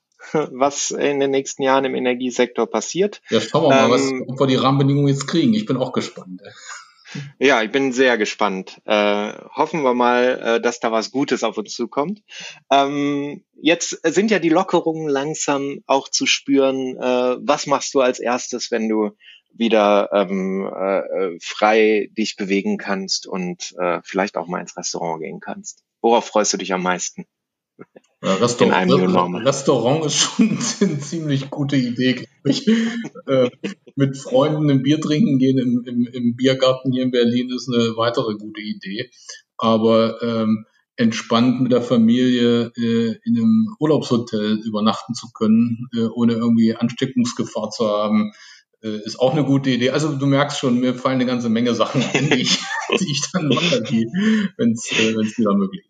was 0.51 0.91
in 0.91 1.19
den 1.19 1.31
nächsten 1.31 1.63
Jahren 1.63 1.85
im 1.85 1.95
Energiesektor 1.95 2.67
passiert. 2.67 3.21
Ja, 3.29 3.41
schauen 3.41 3.63
wir 3.63 3.69
mal, 3.69 3.85
ähm, 3.85 3.91
was, 3.91 4.29
ob 4.29 4.39
wir 4.39 4.47
die 4.47 4.55
Rahmenbedingungen 4.55 5.07
jetzt 5.07 5.27
kriegen. 5.27 5.53
Ich 5.53 5.65
bin 5.65 5.77
auch 5.77 5.93
gespannt. 5.93 6.41
Ja, 7.39 7.63
ich 7.63 7.71
bin 7.71 7.91
sehr 7.91 8.17
gespannt. 8.17 8.81
Äh, 8.85 9.33
hoffen 9.55 9.81
wir 9.81 9.93
mal, 9.93 10.39
äh, 10.43 10.61
dass 10.61 10.79
da 10.79 10.91
was 10.91 11.11
Gutes 11.11 11.43
auf 11.43 11.57
uns 11.57 11.73
zukommt. 11.73 12.21
Ähm, 12.69 13.43
jetzt 13.59 13.99
sind 14.03 14.29
ja 14.29 14.39
die 14.39 14.49
Lockerungen 14.49 15.09
langsam 15.09 15.79
auch 15.87 16.09
zu 16.09 16.25
spüren. 16.27 16.97
Äh, 16.97 17.37
was 17.41 17.65
machst 17.65 17.93
du 17.95 18.01
als 18.01 18.19
erstes, 18.19 18.69
wenn 18.69 18.87
du 18.87 19.11
wieder 19.51 20.09
ähm, 20.13 20.67
äh, 20.67 21.37
frei 21.41 22.09
dich 22.15 22.35
bewegen 22.35 22.77
kannst 22.77 23.25
und 23.25 23.73
äh, 23.79 24.01
vielleicht 24.03 24.37
auch 24.37 24.47
mal 24.47 24.61
ins 24.61 24.77
Restaurant 24.77 25.21
gehen 25.21 25.39
kannst? 25.39 25.83
Worauf 26.01 26.25
freust 26.25 26.53
du 26.53 26.57
dich 26.57 26.73
am 26.73 26.83
meisten? 26.83 27.25
Ja, 28.21 28.33
Restaurant, 28.35 29.45
Restaurant 29.45 30.05
ist 30.05 30.17
schon 30.17 30.49
eine 30.81 30.99
ziemlich 30.99 31.49
gute 31.49 31.77
Idee, 31.77 32.13
glaube 32.13 32.27
ich. 32.45 32.67
äh, 32.67 33.49
mit 33.95 34.17
Freunden 34.17 34.69
ein 34.69 34.83
Bier 34.83 34.99
trinken 34.99 35.39
gehen 35.39 35.57
im, 35.57 35.83
im, 35.85 36.05
im, 36.05 36.35
Biergarten 36.35 36.91
hier 36.91 37.03
in 37.03 37.11
Berlin 37.11 37.49
ist 37.49 37.69
eine 37.73 37.95
weitere 37.95 38.35
gute 38.35 38.61
Idee. 38.61 39.09
Aber 39.57 40.21
ähm, 40.21 40.65
entspannt 40.97 41.61
mit 41.61 41.71
der 41.71 41.81
Familie 41.81 42.73
äh, 42.75 43.15
in 43.23 43.37
einem 43.37 43.75
Urlaubshotel 43.79 44.59
übernachten 44.65 45.13
zu 45.13 45.27
können, 45.33 45.87
äh, 45.95 46.07
ohne 46.07 46.33
irgendwie 46.33 46.75
Ansteckungsgefahr 46.75 47.69
zu 47.69 47.87
haben, 47.87 48.33
äh, 48.83 48.97
ist 49.05 49.19
auch 49.19 49.31
eine 49.31 49.45
gute 49.45 49.69
Idee. 49.69 49.91
Also 49.91 50.13
du 50.15 50.25
merkst 50.25 50.59
schon, 50.59 50.79
mir 50.81 50.93
fallen 50.93 51.15
eine 51.15 51.25
ganze 51.25 51.47
Menge 51.47 51.73
Sachen 51.73 52.03
ein, 52.13 52.29
die 52.29 52.41
ich, 52.41 52.59
die 52.99 53.11
ich 53.11 53.21
dann 53.31 53.49
wandern 53.49 53.83
gehe, 53.85 54.07
wenn 54.57 54.71
es 54.71 54.91
äh, 54.91 55.15
wieder 55.37 55.55
möglich 55.55 55.85
ist. 55.85 55.88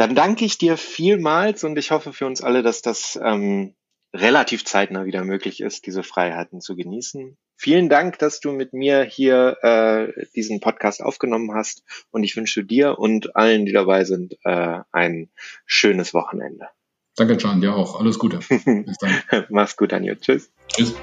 Dann 0.00 0.14
danke 0.14 0.46
ich 0.46 0.56
dir 0.56 0.78
vielmals 0.78 1.62
und 1.62 1.76
ich 1.76 1.90
hoffe 1.90 2.14
für 2.14 2.24
uns 2.24 2.40
alle, 2.40 2.62
dass 2.62 2.80
das 2.80 3.20
ähm, 3.22 3.74
relativ 4.14 4.64
zeitnah 4.64 5.04
wieder 5.04 5.24
möglich 5.24 5.60
ist, 5.60 5.84
diese 5.84 6.02
Freiheiten 6.02 6.62
zu 6.62 6.74
genießen. 6.74 7.36
Vielen 7.54 7.90
Dank, 7.90 8.18
dass 8.18 8.40
du 8.40 8.50
mit 8.52 8.72
mir 8.72 9.02
hier 9.02 9.58
äh, 9.60 10.24
diesen 10.34 10.60
Podcast 10.60 11.02
aufgenommen 11.02 11.52
hast 11.54 11.82
und 12.12 12.24
ich 12.24 12.34
wünsche 12.34 12.64
dir 12.64 12.98
und 12.98 13.36
allen, 13.36 13.66
die 13.66 13.72
dabei 13.72 14.04
sind, 14.04 14.38
äh, 14.44 14.78
ein 14.90 15.28
schönes 15.66 16.14
Wochenende. 16.14 16.68
Danke, 17.16 17.36
Can, 17.36 17.60
dir 17.60 17.74
auch. 17.74 18.00
Alles 18.00 18.18
Gute. 18.18 18.38
Bis 18.48 18.96
dann. 18.96 19.44
Mach's 19.50 19.76
gut, 19.76 19.92
Anjo. 19.92 20.14
Tschüss. 20.14 20.50
Tschüss. 20.68 20.94